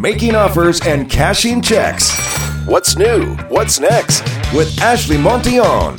Making 0.00 0.34
offers 0.34 0.82
and 0.86 1.08
cashing 1.08 1.62
checks. 1.62 2.14
What's 2.66 2.98
new? 2.98 3.34
What's 3.48 3.80
next? 3.80 4.20
With 4.54 4.78
Ashley 4.82 5.16
Montion. 5.16 5.96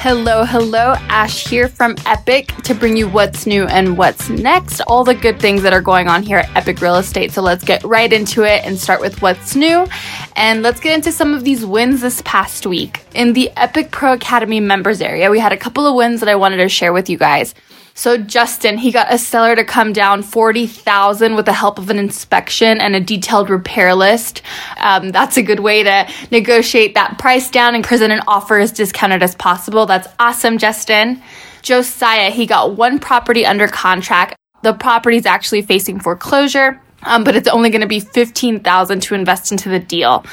Hello, 0.00 0.44
hello. 0.44 0.94
Ash 1.08 1.46
here 1.46 1.68
from 1.68 1.96
Epic 2.06 2.46
to 2.62 2.74
bring 2.74 2.96
you 2.96 3.06
what's 3.06 3.46
new 3.46 3.66
and 3.66 3.98
what's 3.98 4.30
next. 4.30 4.80
All 4.82 5.04
the 5.04 5.14
good 5.14 5.38
things 5.38 5.62
that 5.62 5.74
are 5.74 5.82
going 5.82 6.08
on 6.08 6.22
here 6.22 6.38
at 6.38 6.56
Epic 6.56 6.80
Real 6.80 6.96
Estate. 6.96 7.30
So 7.30 7.42
let's 7.42 7.62
get 7.62 7.84
right 7.84 8.10
into 8.10 8.42
it 8.42 8.64
and 8.64 8.78
start 8.78 9.02
with 9.02 9.20
what's 9.20 9.54
new. 9.54 9.86
And 10.34 10.62
let's 10.62 10.80
get 10.80 10.94
into 10.94 11.12
some 11.12 11.34
of 11.34 11.44
these 11.44 11.64
wins 11.64 12.00
this 12.00 12.22
past 12.24 12.66
week. 12.66 13.04
In 13.14 13.34
the 13.34 13.50
Epic 13.58 13.90
Pro 13.90 14.14
Academy 14.14 14.60
members 14.60 15.02
area, 15.02 15.30
we 15.30 15.38
had 15.38 15.52
a 15.52 15.58
couple 15.58 15.86
of 15.86 15.94
wins 15.94 16.20
that 16.20 16.28
I 16.30 16.36
wanted 16.36 16.56
to 16.56 16.70
share 16.70 16.94
with 16.94 17.10
you 17.10 17.18
guys. 17.18 17.54
So 17.96 18.18
Justin, 18.18 18.76
he 18.76 18.90
got 18.90 19.12
a 19.14 19.18
seller 19.18 19.54
to 19.54 19.64
come 19.64 19.92
down 19.92 20.24
40,000 20.24 21.36
with 21.36 21.46
the 21.46 21.52
help 21.52 21.78
of 21.78 21.90
an 21.90 21.98
inspection 21.98 22.80
and 22.80 22.96
a 22.96 23.00
detailed 23.00 23.48
repair 23.48 23.94
list. 23.94 24.42
Um, 24.78 25.10
that's 25.10 25.36
a 25.36 25.42
good 25.42 25.60
way 25.60 25.84
to 25.84 26.08
negotiate 26.32 26.94
that 26.94 27.18
price 27.18 27.48
down 27.48 27.76
and 27.76 27.84
present 27.84 28.12
an 28.12 28.20
offer 28.26 28.58
as 28.58 28.72
discounted 28.72 29.22
as 29.22 29.36
possible. 29.36 29.86
That's 29.86 30.08
awesome, 30.18 30.58
Justin. 30.58 31.22
Josiah, 31.62 32.30
he 32.30 32.46
got 32.46 32.76
one 32.76 32.98
property 32.98 33.46
under 33.46 33.68
contract. 33.68 34.34
The 34.62 34.72
property 34.72 35.16
is 35.16 35.26
actually 35.26 35.62
facing 35.62 36.00
foreclosure, 36.00 36.82
um, 37.04 37.22
but 37.22 37.36
it's 37.36 37.48
only 37.48 37.70
going 37.70 37.82
to 37.82 37.86
be 37.86 38.00
15,000 38.00 39.00
to 39.02 39.14
invest 39.14 39.52
into 39.52 39.68
the 39.68 39.78
deal. 39.78 40.26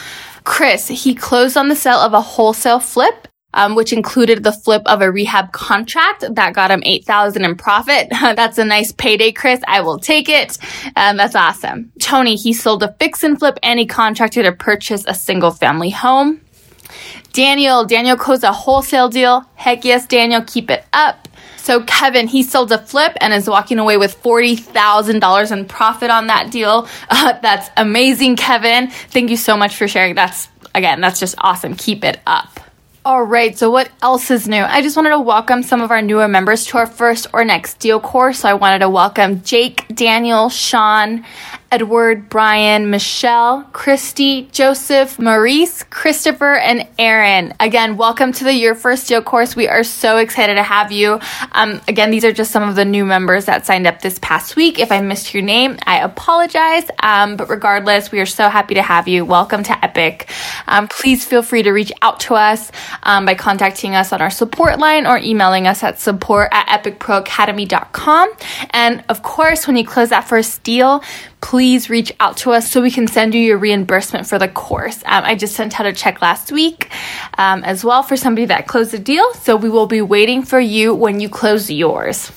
Chris, 0.43 0.87
he 0.87 1.13
closed 1.13 1.55
on 1.57 1.69
the 1.69 1.75
sale 1.75 1.99
of 1.99 2.13
a 2.13 2.21
wholesale 2.21 2.79
flip 2.79 3.27
um, 3.53 3.75
which 3.75 3.93
included 3.93 4.43
the 4.43 4.51
flip 4.51 4.81
of 4.85 5.01
a 5.01 5.11
rehab 5.11 5.51
contract 5.51 6.23
that 6.29 6.53
got 6.53 6.71
him 6.71 6.81
8000 6.85 7.43
in 7.43 7.55
profit. 7.55 8.09
that's 8.21 8.57
a 8.57 8.65
nice 8.65 8.91
payday, 8.91 9.31
Chris. 9.31 9.61
I 9.67 9.81
will 9.81 9.99
take 9.99 10.29
it. 10.29 10.57
Um, 10.95 11.17
that's 11.17 11.35
awesome. 11.35 11.91
Tony, 11.99 12.35
he 12.35 12.53
sold 12.53 12.83
a 12.83 12.93
fix 12.93 13.23
and 13.23 13.37
flip 13.37 13.57
and 13.63 13.79
he 13.79 13.85
contracted 13.85 14.45
to 14.45 14.51
purchase 14.51 15.03
a 15.07 15.13
single 15.13 15.51
family 15.51 15.89
home. 15.89 16.41
Daniel, 17.33 17.85
Daniel 17.85 18.17
closed 18.17 18.43
a 18.43 18.51
wholesale 18.51 19.09
deal. 19.09 19.45
Heck 19.55 19.85
yes, 19.85 20.05
Daniel, 20.05 20.41
keep 20.41 20.69
it 20.69 20.85
up. 20.91 21.27
So 21.57 21.83
Kevin, 21.83 22.27
he 22.27 22.43
sold 22.43 22.71
a 22.71 22.79
flip 22.79 23.15
and 23.21 23.33
is 23.33 23.47
walking 23.47 23.79
away 23.79 23.95
with 23.97 24.21
$40,000 24.21 25.51
in 25.51 25.65
profit 25.65 26.09
on 26.09 26.27
that 26.27 26.51
deal. 26.51 26.87
Uh, 27.13 27.37
that's 27.41 27.69
amazing, 27.77 28.35
Kevin. 28.35 28.89
Thank 28.89 29.29
you 29.29 29.37
so 29.37 29.57
much 29.57 29.75
for 29.75 29.87
sharing. 29.87 30.15
That's, 30.15 30.47
again, 30.73 31.01
that's 31.01 31.19
just 31.19 31.35
awesome. 31.37 31.75
Keep 31.75 32.05
it 32.05 32.19
up. 32.25 32.59
All 33.03 33.23
right, 33.23 33.57
so 33.57 33.71
what 33.71 33.89
else 34.03 34.29
is 34.29 34.47
new? 34.47 34.61
I 34.61 34.83
just 34.83 34.95
wanted 34.95 35.09
to 35.09 35.19
welcome 35.19 35.63
some 35.63 35.81
of 35.81 35.89
our 35.89 36.03
newer 36.03 36.27
members 36.27 36.67
to 36.67 36.77
our 36.77 36.85
first 36.85 37.25
or 37.33 37.43
next 37.43 37.79
deal 37.79 37.99
course. 37.99 38.41
So 38.41 38.49
I 38.49 38.53
wanted 38.53 38.79
to 38.79 38.89
welcome 38.89 39.41
Jake, 39.41 39.87
Daniel, 39.95 40.49
Sean, 40.49 41.25
Edward, 41.71 42.27
Brian, 42.27 42.89
Michelle, 42.89 43.63
Christy, 43.71 44.49
Joseph, 44.51 45.17
Maurice, 45.17 45.83
Christopher, 45.83 46.55
and 46.55 46.85
Aaron. 46.99 47.53
Again, 47.61 47.95
welcome 47.95 48.33
to 48.33 48.43
the 48.43 48.53
Your 48.53 48.75
First 48.75 49.07
Deal 49.07 49.21
course. 49.21 49.55
We 49.55 49.69
are 49.69 49.85
so 49.85 50.17
excited 50.17 50.55
to 50.55 50.63
have 50.63 50.91
you. 50.91 51.21
Um, 51.53 51.79
again, 51.87 52.11
these 52.11 52.25
are 52.25 52.33
just 52.33 52.51
some 52.51 52.67
of 52.67 52.75
the 52.75 52.83
new 52.83 53.05
members 53.05 53.45
that 53.45 53.65
signed 53.65 53.87
up 53.87 54.01
this 54.01 54.19
past 54.19 54.57
week. 54.57 54.79
If 54.79 54.91
I 54.91 54.99
missed 54.99 55.33
your 55.33 55.43
name, 55.43 55.77
I 55.85 55.99
apologize. 55.99 56.89
Um, 56.99 57.37
but 57.37 57.47
regardless, 57.47 58.11
we 58.11 58.19
are 58.19 58.25
so 58.25 58.49
happy 58.49 58.73
to 58.73 58.81
have 58.81 59.07
you. 59.07 59.23
Welcome 59.23 59.63
to 59.63 59.85
Epic. 59.85 60.29
Um, 60.67 60.89
please 60.89 61.23
feel 61.23 61.41
free 61.41 61.63
to 61.63 61.71
reach 61.71 61.93
out 62.01 62.19
to 62.21 62.35
us 62.35 62.69
um, 63.03 63.25
by 63.25 63.35
contacting 63.35 63.95
us 63.95 64.11
on 64.11 64.21
our 64.21 64.29
support 64.29 64.77
line 64.77 65.07
or 65.07 65.17
emailing 65.19 65.67
us 65.67 65.83
at 65.83 65.99
support 65.99 66.49
at 66.51 66.83
epicproacademy.com. 66.83 68.33
And 68.71 69.05
of 69.07 69.23
course, 69.23 69.67
when 69.67 69.77
you 69.77 69.85
close 69.87 70.09
that 70.09 70.27
first 70.27 70.63
deal, 70.63 71.01
please 71.41 71.89
reach 71.89 72.13
out 72.19 72.37
to 72.37 72.51
us 72.51 72.71
so 72.71 72.81
we 72.81 72.91
can 72.91 73.07
send 73.07 73.33
you 73.33 73.41
your 73.41 73.57
reimbursement 73.57 74.27
for 74.27 74.39
the 74.39 74.47
course. 74.47 74.97
Um, 75.05 75.23
I 75.25 75.35
just 75.35 75.55
sent 75.55 75.79
out 75.79 75.85
a 75.85 75.93
check 75.93 76.21
last 76.21 76.51
week 76.51 76.91
um, 77.37 77.63
as 77.63 77.83
well 77.83 78.03
for 78.03 78.15
somebody 78.15 78.45
that 78.45 78.67
closed 78.67 78.93
a 78.93 78.99
deal. 78.99 79.33
So 79.33 79.55
we 79.55 79.69
will 79.69 79.87
be 79.87 80.01
waiting 80.01 80.43
for 80.43 80.59
you 80.59 80.93
when 80.93 81.19
you 81.19 81.29
close 81.29 81.69
yours. 81.69 82.31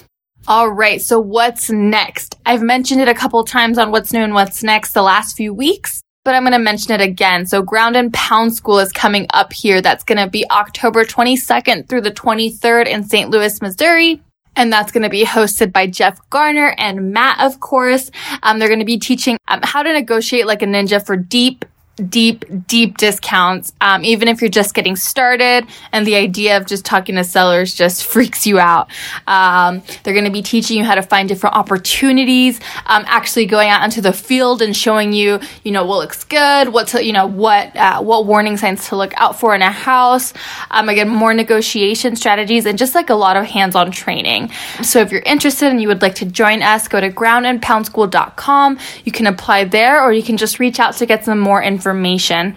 All 0.49 0.69
right. 0.69 1.01
So 1.01 1.21
what's 1.21 1.71
next? 1.71 2.37
I've 2.45 2.63
mentioned 2.63 3.01
it 3.01 3.09
a 3.09 3.15
couple 3.15 3.43
times 3.45 3.79
on 3.79 3.91
what's 3.91 4.13
new 4.13 4.21
and 4.21 4.35
what's 4.35 4.63
next 4.63 4.93
the 4.93 5.03
last 5.03 5.37
few 5.37 5.55
weeks, 5.55 6.03
but 6.25 6.35
I'm 6.35 6.43
going 6.43 6.53
to 6.53 6.59
mention 6.59 6.93
it 6.93 7.01
again. 7.01 7.47
So 7.47 7.63
Ground 7.63 7.97
and 7.97 8.13
Pound 8.13 8.55
School 8.55 8.79
is 8.79 8.93
coming 8.93 9.27
up 9.33 9.53
here. 9.53 9.81
That's 9.81 10.05
going 10.05 10.19
to 10.19 10.29
be 10.29 10.45
October 10.51 11.05
22nd 11.05 11.89
through 11.89 12.03
the 12.03 12.11
23rd 12.11 12.89
in 12.89 13.05
St. 13.05 13.31
Louis, 13.31 13.63
Missouri 13.63 14.21
and 14.57 14.73
that's 14.73 14.93
going 14.93 15.03
to 15.03 15.09
be 15.09 15.25
hosted 15.25 15.73
by 15.73 15.87
Jeff 15.87 16.19
Garner 16.31 16.75
and 16.79 17.13
Matt, 17.13 17.41
of 17.41 17.61
course. 17.61 18.11
Um, 18.43 18.59
they're 18.59 18.69
going 18.69 18.81
to 18.81 18.85
be 18.85 18.99
teaching 18.99 19.37
um, 19.49 19.61
how 19.63 19.83
to 19.83 19.93
negotiate 19.93 20.47
like 20.47 20.63
a 20.63 20.67
ninja 20.67 21.05
for 21.05 21.17
deep 21.17 21.65
deep, 21.97 22.45
deep 22.67 22.97
discounts, 22.97 23.73
um, 23.81 24.05
even 24.05 24.29
if 24.29 24.41
you're 24.41 24.51
just 24.51 24.75
getting 24.75 24.97
started 24.97 25.67
and 25.93 26.07
the 26.07 26.17
idea 26.17 26.57
of 26.57 26.67
just 26.67 26.85
talking 26.85 27.15
to 27.15 27.25
sellers 27.25 27.75
just 27.75 28.05
freaks 28.05 28.47
you 28.47 28.59
out. 28.59 28.91
Um, 29.27 29.83
they're 30.03 30.15
going 30.15 30.25
to 30.25 30.31
be 30.31 30.43
teaching 30.43 30.79
you 30.79 30.85
how 30.85 30.97
to 30.97 31.03
find 31.03 31.29
different 31.29 31.57
opportunities, 31.57 32.59
um, 32.87 33.05
actually 33.07 33.47
going 33.47 33.69
out 33.69 33.85
into 33.85 34.01
the 34.01 34.13
field 34.13 34.61
and 34.61 34.77
showing 34.77 35.13
you, 35.13 35.39
you 35.63 35.71
know, 35.71 35.85
what 35.85 35.99
looks 35.99 36.25
good, 36.25 36.71
what 36.71 36.89
to, 36.89 37.05
you 37.05 37.13
know, 37.13 37.27
what, 37.27 37.75
uh, 37.77 38.03
what 38.03 38.27
warning 38.27 38.57
signs 38.57 38.89
to 38.89 38.97
look 38.97 39.13
out 39.17 39.39
for 39.39 39.55
in 39.55 39.63
a 39.63 39.71
house. 39.71 40.35
Um, 40.71 40.89
again, 40.89 41.09
more 41.09 41.33
negotiation 41.33 42.17
strategies 42.17 42.67
and 42.67 42.77
just 42.77 42.95
like 42.95 43.11
a 43.11 43.15
lot 43.15 43.37
of 43.37 43.45
hands-on 43.45 43.93
training. 43.93 44.51
So 44.83 45.01
if 45.01 45.13
you're 45.13 45.23
interested 45.23 45.69
and 45.69 45.81
you 45.81 45.89
would 45.89 46.03
like 46.03 46.17
to 46.17 46.27
join 46.27 46.63
us, 46.63 46.89
go 46.89 47.01
to 47.01 47.11
groundandpoundschool.com. 47.11 48.79
You 49.05 49.13
can 49.13 49.27
apply 49.29 49.65
there 49.65 50.03
or 50.03 50.13
you 50.13 50.23
can 50.23 50.37
just 50.37 50.59
reach 50.59 50.81
out 50.81 50.95
to 50.97 51.07
get 51.07 51.25
some 51.25 51.39
more 51.39 51.63
information 51.63 51.84
information. 51.85 52.57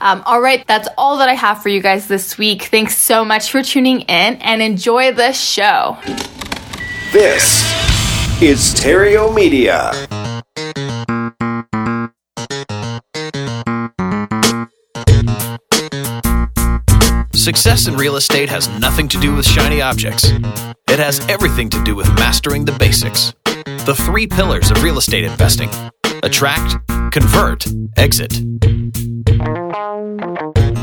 Um, 0.00 0.22
all 0.26 0.40
right, 0.40 0.64
that's 0.66 0.88
all 0.96 1.18
that 1.18 1.28
I 1.28 1.34
have 1.34 1.62
for 1.62 1.70
you 1.70 1.80
guys 1.80 2.06
this 2.06 2.38
week. 2.38 2.64
Thanks 2.64 2.96
so 2.96 3.24
much 3.24 3.50
for 3.50 3.62
tuning 3.62 4.02
in 4.02 4.34
and 4.36 4.62
enjoy 4.62 5.12
the 5.12 5.32
show. 5.32 5.96
This 7.12 7.64
is 8.42 8.74
Theriault 8.74 9.34
Media. 9.34 9.90
Success 17.32 17.88
in 17.88 17.96
real 17.96 18.16
estate 18.16 18.50
has 18.50 18.68
nothing 18.78 19.08
to 19.08 19.18
do 19.18 19.34
with 19.34 19.46
shiny 19.46 19.80
objects. 19.80 20.24
It 20.24 20.98
has 20.98 21.26
everything 21.28 21.70
to 21.70 21.82
do 21.82 21.96
with 21.96 22.06
mastering 22.16 22.66
the 22.66 22.72
basics. 22.72 23.32
The 23.44 23.94
three 23.96 24.26
pillars 24.26 24.70
of 24.70 24.82
real 24.82 24.98
estate 24.98 25.24
investing 25.24 25.70
attract, 26.22 26.76
convert, 27.18 27.66
exit. 27.96 28.30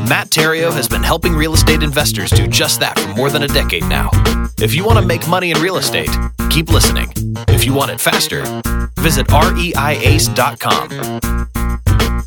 Matt 0.06 0.28
Theriault 0.28 0.74
has 0.74 0.86
been 0.86 1.02
helping 1.02 1.34
real 1.34 1.54
estate 1.54 1.82
investors 1.82 2.30
do 2.30 2.46
just 2.46 2.78
that 2.80 2.98
for 2.98 3.08
more 3.14 3.30
than 3.30 3.44
a 3.44 3.48
decade 3.48 3.84
now. 3.84 4.10
If 4.58 4.74
you 4.74 4.84
want 4.84 4.98
to 4.98 5.06
make 5.06 5.26
money 5.28 5.50
in 5.50 5.58
real 5.62 5.78
estate, 5.78 6.10
keep 6.50 6.68
listening. 6.68 7.10
If 7.48 7.64
you 7.64 7.72
want 7.72 7.90
it 7.90 8.02
faster, 8.02 8.42
visit 8.98 9.28
reiace.com. 9.28 10.90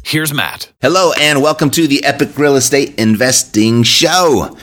Here's 0.04 0.34
Matt. 0.34 0.72
Hello, 0.82 1.12
and 1.20 1.44
welcome 1.44 1.70
to 1.70 1.86
the 1.86 2.04
Epic 2.04 2.36
Real 2.36 2.56
Estate 2.56 3.00
Investing 3.00 3.84
Show. 3.84 4.58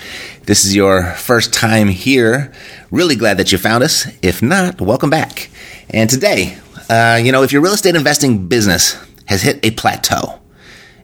This 0.47 0.65
is 0.65 0.75
your 0.75 1.13
first 1.13 1.55
time 1.55 1.87
here. 1.87 2.53
Really 2.91 3.15
glad 3.15 3.37
that 3.37 3.53
you 3.53 3.59
found 3.59 3.85
us. 3.85 4.09
If 4.23 4.43
not, 4.43 4.81
welcome 4.81 5.11
back. 5.11 5.51
And 5.91 6.11
today, 6.11 6.59
uh, 6.91 7.21
you 7.23 7.31
know, 7.31 7.45
if 7.45 7.53
your 7.53 7.63
real 7.63 7.75
estate 7.75 7.95
investing 7.95 8.49
business 8.49 9.06
has 9.27 9.43
hit 9.43 9.65
a 9.65 9.71
plateau. 9.73 10.41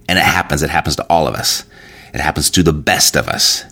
And 0.09 0.19
it 0.19 0.25
happens. 0.25 0.63
It 0.63 0.71
happens 0.71 0.97
to 0.97 1.07
all 1.09 1.29
of 1.29 1.35
us. 1.35 1.65
It 2.13 2.21
happens 2.21 2.51
to 2.51 2.63
the 2.63 2.73
best 2.73 3.17
of 3.17 3.29
us. 3.29 3.65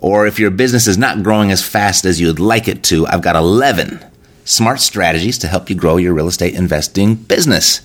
Or 0.00 0.26
if 0.26 0.38
your 0.38 0.50
business 0.50 0.86
is 0.86 0.98
not 0.98 1.22
growing 1.22 1.50
as 1.50 1.66
fast 1.66 2.04
as 2.04 2.20
you'd 2.20 2.40
like 2.40 2.68
it 2.68 2.82
to, 2.84 3.06
I've 3.06 3.22
got 3.22 3.36
11 3.36 4.04
smart 4.44 4.80
strategies 4.80 5.38
to 5.38 5.46
help 5.46 5.70
you 5.70 5.76
grow 5.76 5.96
your 5.96 6.14
real 6.14 6.28
estate 6.28 6.54
investing 6.54 7.14
business. 7.14 7.82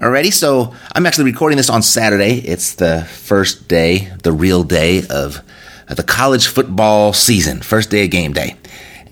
Alrighty, 0.00 0.32
so 0.32 0.74
I'm 0.92 1.06
actually 1.06 1.26
recording 1.26 1.56
this 1.56 1.70
on 1.70 1.80
Saturday. 1.80 2.38
It's 2.38 2.74
the 2.74 3.02
first 3.04 3.68
day, 3.68 4.12
the 4.22 4.32
real 4.32 4.64
day 4.64 5.06
of 5.08 5.40
the 5.88 6.02
college 6.02 6.48
football 6.48 7.12
season, 7.12 7.60
first 7.62 7.90
day 7.90 8.04
of 8.04 8.10
game 8.10 8.32
day. 8.32 8.56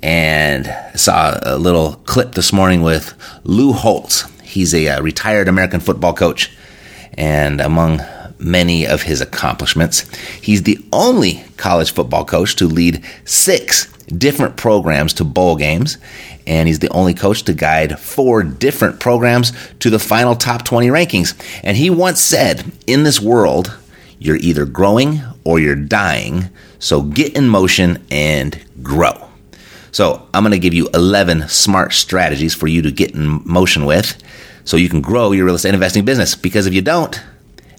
And 0.03 0.67
I 0.67 0.97
saw 0.97 1.39
a 1.43 1.57
little 1.57 1.95
clip 1.95 2.33
this 2.35 2.53
morning 2.53 2.83
with 2.83 3.15
Lou 3.45 3.73
Holtz. 3.73 4.25
He's 4.53 4.75
a, 4.75 4.89
uh, 4.89 5.03
retired 5.03 5.49
American 5.49 5.81
football 5.81 6.13
coach. 6.13 6.51
And 7.15 7.61
among 7.61 8.03
many 8.39 8.87
of 8.87 9.03
his 9.03 9.21
accomplishments, 9.21 10.01
he's 10.43 10.65
the 10.65 10.79
only 10.93 11.45
college 11.57 11.93
football 11.93 12.25
coach 12.25 12.57
to 12.57 12.67
lead 12.67 13.03
six 13.25 13.91
different 14.07 14.57
programs 14.57 15.15
to 15.15 15.25
bowl 15.25 15.57
games. 15.57 15.97
And 16.47 16.69
he's 16.69 16.81
the 16.81 16.91
only 16.91 17.15
coach 17.15 17.45
to 17.45 17.55
guide 17.55 17.99
four 17.99 18.43
different 18.43 19.01
programs 19.01 19.53
to 19.81 19.91
the 19.91 19.99
final 19.99 20.35
top 20.35 20.65
20 20.65 20.89
rankings. 20.89 21.35
And 21.63 21.77
he 21.77 21.89
once 21.89 22.21
said, 22.21 22.73
In 22.87 23.05
this 23.05 23.21
world, 23.21 23.79
you're 24.19 24.37
either 24.37 24.67
growing 24.67 25.23
or 25.45 25.61
you're 25.61 25.77
dying. 25.77 26.51
So 26.79 27.03
get 27.03 27.37
in 27.37 27.49
motion 27.49 28.05
and 28.11 28.63
grow. 28.83 29.32
So 29.93 30.27
I'm 30.33 30.43
going 30.43 30.53
to 30.53 30.59
give 30.59 30.75
you 30.75 30.89
11 30.95 31.49
smart 31.49 31.93
strategies 31.93 32.55
for 32.55 32.67
you 32.67 32.83
to 32.83 32.91
get 32.91 33.15
in 33.15 33.43
motion 33.45 33.85
with 33.85 34.21
so 34.65 34.77
you 34.77 34.89
can 34.89 35.01
grow 35.01 35.33
your 35.33 35.45
real 35.45 35.55
estate 35.55 35.75
investing 35.75 36.05
business. 36.05 36.35
Because 36.35 36.67
if 36.67 36.75
you 36.75 36.83
don't, 36.83 37.21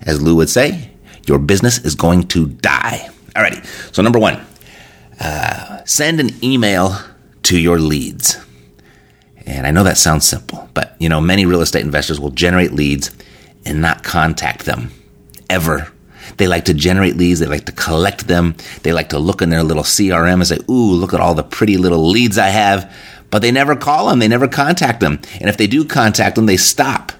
as 0.04 0.21
Lou 0.21 0.36
would 0.36 0.50
say, 0.50 0.92
your 1.27 1.39
business 1.39 1.80
is 1.80 1.95
going 1.95 2.27
to 2.30 2.48
die. 2.48 3.10
Alrighty. 3.36 3.65
So 3.94 4.01
number 4.01 4.19
one, 4.19 4.45
uh, 5.19 5.83
send 5.86 6.19
an 6.19 6.30
email 6.44 6.98
to 7.44 7.60
your 7.60 7.80
leads. 7.80 8.38
And 9.45 9.66
I 9.66 9.71
know 9.71 9.83
that 9.83 9.98
sounds 9.98 10.25
simple, 10.25 10.69
but 10.74 10.95
you 11.00 11.09
know, 11.09 11.19
many 11.19 11.45
real 11.45 11.62
estate 11.62 11.83
investors 11.83 12.19
will 12.19 12.30
generate 12.30 12.71
leads 12.74 13.12
and 13.66 13.81
not 13.81 14.04
contact 14.04 14.66
them 14.66 14.92
ever. 15.50 15.93
They 16.38 16.47
like 16.47 16.65
to 16.65 16.74
generate 16.74 17.15
leads. 17.15 17.39
They 17.39 17.47
like 17.47 17.65
to 17.65 17.71
collect 17.71 18.27
them. 18.27 18.56
They 18.83 18.94
like 18.94 19.09
to 19.09 19.19
look 19.19 19.41
in 19.41 19.50
their 19.50 19.63
little 19.63 19.83
CRM 19.83 20.33
and 20.33 20.47
say, 20.47 20.59
Ooh, 20.69 20.94
look 20.94 21.13
at 21.13 21.19
all 21.19 21.33
the 21.33 21.44
pretty 21.44 21.77
little 21.77 22.07
leads 22.09 22.38
I 22.38 22.50
have. 22.50 22.94
But 23.30 23.41
they 23.41 23.51
never 23.51 23.75
call 23.75 24.09
them. 24.09 24.19
They 24.19 24.27
never 24.27 24.47
contact 24.47 25.00
them. 25.00 25.19
And 25.39 25.50
if 25.50 25.57
they 25.57 25.68
do 25.68 25.85
contact 25.85 26.35
them, 26.35 26.45
they 26.45 26.57
stop 26.57 27.12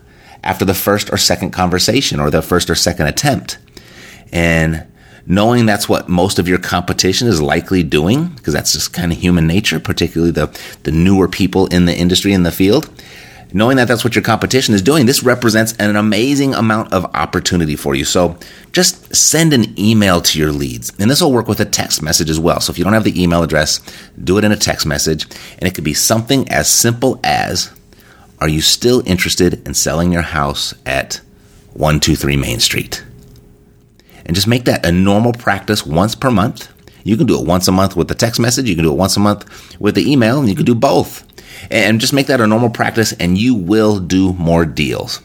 after 0.44 0.66
the 0.66 0.74
first 0.74 1.12
or 1.12 1.18
second 1.18 1.52
conversation 1.52 2.20
or 2.20 2.30
the 2.30 2.42
first 2.42 2.70
or 2.70 2.76
second 2.76 3.08
attempt. 3.08 3.58
And 4.32 4.86
knowing 5.26 5.66
that's 5.66 5.88
what 5.88 6.10
most 6.10 6.40
of 6.40 6.48
your 6.48 6.58
competition 6.58 7.28
is 7.28 7.42
likely 7.42 7.82
doing, 7.82 8.28
because 8.28 8.54
that's 8.54 8.74
just 8.74 8.94
kind 8.94 9.12
of 9.12 9.18
human 9.18 9.48
nature, 9.48 9.80
particularly 9.80 10.32
the, 10.32 10.48
the 10.84 10.92
newer 10.92 11.28
people 11.28 11.68
in 11.68 11.86
the 11.86 11.98
industry 11.98 12.34
in 12.34 12.44
the 12.44 12.52
field, 12.52 12.90
knowing 13.54 13.78
that 13.78 13.88
that's 13.88 14.04
what 14.04 14.16
your 14.16 14.24
competition 14.24 14.74
is 14.74 14.82
doing, 14.82 15.06
this 15.06 15.24
represents 15.24 15.74
an 15.78 15.96
amazing 15.96 16.54
amount 16.56 16.92
of 16.92 17.06
opportunity 17.16 17.76
for 17.76 17.96
you. 17.96 18.04
So 18.04 18.38
just 18.72 19.16
send 19.16 19.54
an 19.54 19.80
email 19.80 20.22
to 20.22 20.40
your 20.40 20.52
leads. 20.52 20.92
And 21.00 21.10
this 21.10 21.22
will 21.22 21.32
work 21.32 21.48
with 21.48 21.60
a 21.60 21.66
text 21.66 22.02
message 22.02 22.30
as 22.30 22.40
well. 22.40 22.60
So 22.60 22.72
if 22.72 22.78
you 22.78 22.84
don't 22.84 22.94
have 22.94 23.04
the 23.04 23.22
email 23.22 23.44
address, 23.44 23.80
do 24.22 24.38
it 24.38 24.44
in 24.44 24.52
a 24.52 24.58
text 24.58 24.86
message. 24.86 25.26
And 25.60 25.64
it 25.68 25.76
could 25.76 25.84
be 25.84 25.94
something 25.94 26.50
as 26.50 26.68
simple 26.68 27.20
as 27.24 27.72
Are 28.44 28.50
you 28.50 28.60
still 28.60 29.02
interested 29.06 29.66
in 29.66 29.74
selling 29.74 30.12
your 30.12 30.22
house 30.22 30.74
at 30.86 31.22
123 31.76 32.36
Main 32.36 32.60
Street? 32.60 33.02
And 34.26 34.36
just 34.36 34.48
make 34.48 34.66
that 34.66 34.86
a 34.86 34.92
normal 34.92 35.32
practice 35.32 35.86
once 35.86 36.14
per 36.14 36.30
month. 36.30 36.68
You 37.06 37.16
can 37.16 37.26
do 37.26 37.40
it 37.40 37.48
once 37.48 37.70
a 37.70 37.72
month 37.72 37.96
with 37.96 38.10
the 38.10 38.16
text 38.16 38.42
message, 38.42 38.68
you 38.68 38.76
can 38.76 38.84
do 38.84 38.92
it 38.92 38.98
once 38.98 39.16
a 39.16 39.22
month 39.22 39.80
with 39.80 39.96
the 39.96 40.12
email, 40.12 40.40
and 40.40 40.50
you 40.50 40.56
can 40.56 40.66
do 40.66 40.76
both 40.76 41.33
and 41.72 42.00
just 42.00 42.14
make 42.14 42.28
that 42.28 42.42
a 42.42 42.48
normal 42.48 42.70
practice 42.70 43.14
and 43.14 43.38
you 43.38 43.56
will 43.56 44.00
do 44.00 44.34
more 44.34 44.66
deals 44.66 45.22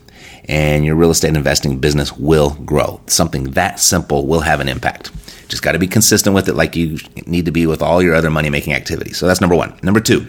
and 0.49 0.85
your 0.85 0.97
real 0.97 1.11
estate 1.11 1.37
investing 1.37 1.79
business 1.79 2.13
will 2.13 2.51
grow. 2.65 3.01
Something 3.07 3.51
that 3.53 3.79
simple 3.79 4.27
will 4.27 4.41
have 4.41 4.61
an 4.61 4.69
impact. 4.69 5.11
Just 5.49 5.63
got 5.63 5.73
to 5.73 5.79
be 5.79 5.87
consistent 5.87 6.35
with 6.35 6.49
it 6.49 6.55
like 6.55 6.77
you 6.77 6.99
need 7.27 7.45
to 7.47 7.53
be 7.53 7.67
with 7.67 7.83
all 7.83 8.03
your 8.03 8.15
other 8.15 8.31
money 8.31 8.51
making 8.51 8.73
activities. 8.75 9.19
So 9.19 9.27
that's 9.27 9.41
number 9.41 9.57
one. 9.57 9.79
Number 9.83 10.01
two, 10.01 10.27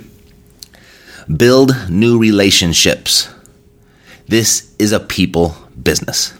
build 1.35 1.71
new 1.89 2.19
relationships. 2.19 3.29
This 4.27 4.75
is 4.77 4.91
a 4.91 4.99
people 4.99 5.55
business. 5.81 6.33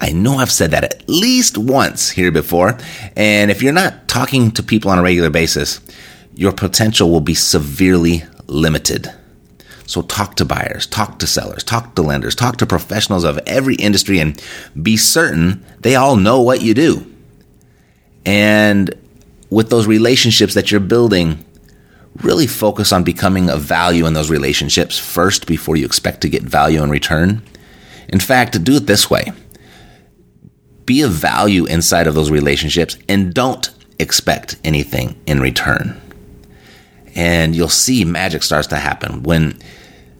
I 0.00 0.10
know 0.10 0.38
I've 0.38 0.50
said 0.50 0.72
that 0.72 0.84
at 0.84 1.08
least 1.08 1.56
once 1.56 2.10
here 2.10 2.32
before. 2.32 2.76
And 3.16 3.50
if 3.50 3.62
you're 3.62 3.72
not 3.72 4.08
talking 4.08 4.50
to 4.52 4.62
people 4.62 4.90
on 4.90 4.98
a 4.98 5.02
regular 5.02 5.30
basis, 5.30 5.80
your 6.34 6.52
potential 6.52 7.10
will 7.10 7.20
be 7.20 7.34
severely 7.34 8.24
limited. 8.52 9.12
So 9.86 10.02
talk 10.02 10.36
to 10.36 10.44
buyers, 10.44 10.86
talk 10.86 11.18
to 11.18 11.26
sellers, 11.26 11.64
talk 11.64 11.94
to 11.96 12.02
lenders, 12.02 12.34
talk 12.34 12.56
to 12.58 12.66
professionals 12.66 13.24
of 13.24 13.38
every 13.46 13.74
industry 13.74 14.20
and 14.20 14.40
be 14.80 14.96
certain 14.96 15.64
they 15.80 15.96
all 15.96 16.16
know 16.16 16.40
what 16.40 16.62
you 16.62 16.74
do. 16.74 17.06
And 18.24 18.94
with 19.50 19.70
those 19.70 19.86
relationships 19.86 20.54
that 20.54 20.70
you're 20.70 20.80
building, 20.80 21.44
really 22.22 22.46
focus 22.46 22.92
on 22.92 23.04
becoming 23.04 23.50
a 23.50 23.56
value 23.56 24.06
in 24.06 24.14
those 24.14 24.30
relationships 24.30 24.98
first 24.98 25.46
before 25.46 25.76
you 25.76 25.84
expect 25.84 26.20
to 26.22 26.28
get 26.28 26.42
value 26.42 26.82
in 26.82 26.90
return. 26.90 27.42
In 28.08 28.20
fact, 28.20 28.62
do 28.64 28.76
it 28.76 28.86
this 28.86 29.10
way. 29.10 29.32
Be 30.86 31.02
a 31.02 31.08
value 31.08 31.64
inside 31.64 32.06
of 32.06 32.14
those 32.14 32.30
relationships 32.30 32.96
and 33.08 33.34
don't 33.34 33.70
expect 33.98 34.56
anything 34.64 35.20
in 35.26 35.40
return 35.40 36.00
and 37.14 37.54
you'll 37.54 37.68
see 37.68 38.04
magic 38.04 38.42
starts 38.42 38.68
to 38.68 38.76
happen 38.76 39.22
when 39.22 39.58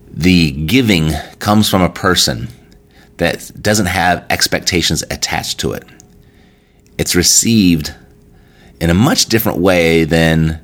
the 0.08 0.52
giving 0.52 1.12
comes 1.38 1.68
from 1.68 1.82
a 1.82 1.88
person 1.88 2.48
that 3.16 3.50
doesn't 3.60 3.86
have 3.86 4.24
expectations 4.30 5.02
attached 5.10 5.60
to 5.60 5.72
it. 5.72 5.84
It's 6.98 7.14
received 7.14 7.94
in 8.80 8.90
a 8.90 8.94
much 8.94 9.26
different 9.26 9.58
way 9.58 10.04
than 10.04 10.60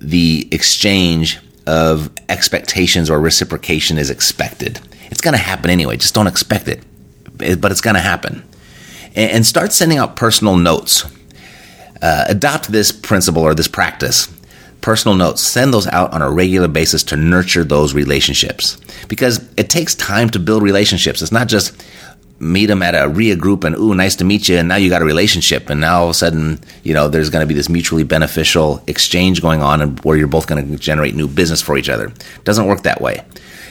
the 0.00 0.48
exchange 0.50 1.38
of 1.66 2.10
expectations 2.28 3.10
or 3.10 3.20
reciprocation 3.20 3.98
is 3.98 4.10
expected. 4.10 4.80
It's 5.10 5.20
going 5.20 5.36
to 5.36 5.42
happen 5.42 5.70
anyway, 5.70 5.96
just 5.96 6.14
don't 6.14 6.26
expect 6.26 6.68
it, 6.68 6.82
but 7.36 7.70
it's 7.70 7.80
going 7.80 7.94
to 7.94 8.00
happen. 8.00 8.44
And 9.14 9.44
start 9.44 9.72
sending 9.72 9.98
out 9.98 10.16
personal 10.16 10.56
notes. 10.56 11.04
Uh, 12.00 12.24
adopt 12.28 12.70
this 12.70 12.92
principle 12.92 13.42
or 13.42 13.54
this 13.54 13.66
practice 13.66 14.28
personal 14.80 15.16
notes, 15.16 15.42
send 15.42 15.72
those 15.74 15.86
out 15.88 16.12
on 16.12 16.22
a 16.22 16.30
regular 16.30 16.68
basis 16.68 17.02
to 17.04 17.16
nurture 17.16 17.64
those 17.64 17.94
relationships. 17.94 18.78
Because 19.08 19.46
it 19.56 19.70
takes 19.70 19.94
time 19.94 20.30
to 20.30 20.38
build 20.38 20.62
relationships. 20.62 21.22
It's 21.22 21.32
not 21.32 21.48
just 21.48 21.82
meet 22.40 22.66
them 22.66 22.82
at 22.82 22.94
a 22.94 23.08
REIA 23.08 23.36
group 23.36 23.64
and, 23.64 23.74
ooh, 23.76 23.94
nice 23.94 24.14
to 24.16 24.24
meet 24.24 24.48
you, 24.48 24.56
and 24.56 24.68
now 24.68 24.76
you 24.76 24.88
got 24.88 25.02
a 25.02 25.04
relationship. 25.04 25.70
And 25.70 25.80
now 25.80 26.00
all 26.00 26.04
of 26.04 26.10
a 26.10 26.14
sudden, 26.14 26.60
you 26.84 26.94
know, 26.94 27.08
there's 27.08 27.30
going 27.30 27.42
to 27.42 27.46
be 27.46 27.54
this 27.54 27.68
mutually 27.68 28.04
beneficial 28.04 28.82
exchange 28.86 29.42
going 29.42 29.62
on 29.62 29.80
and 29.80 29.98
where 30.00 30.16
you're 30.16 30.28
both 30.28 30.46
going 30.46 30.68
to 30.68 30.78
generate 30.78 31.14
new 31.14 31.26
business 31.26 31.60
for 31.60 31.76
each 31.76 31.88
other. 31.88 32.06
It 32.06 32.44
doesn't 32.44 32.66
work 32.66 32.82
that 32.82 33.00
way. 33.00 33.24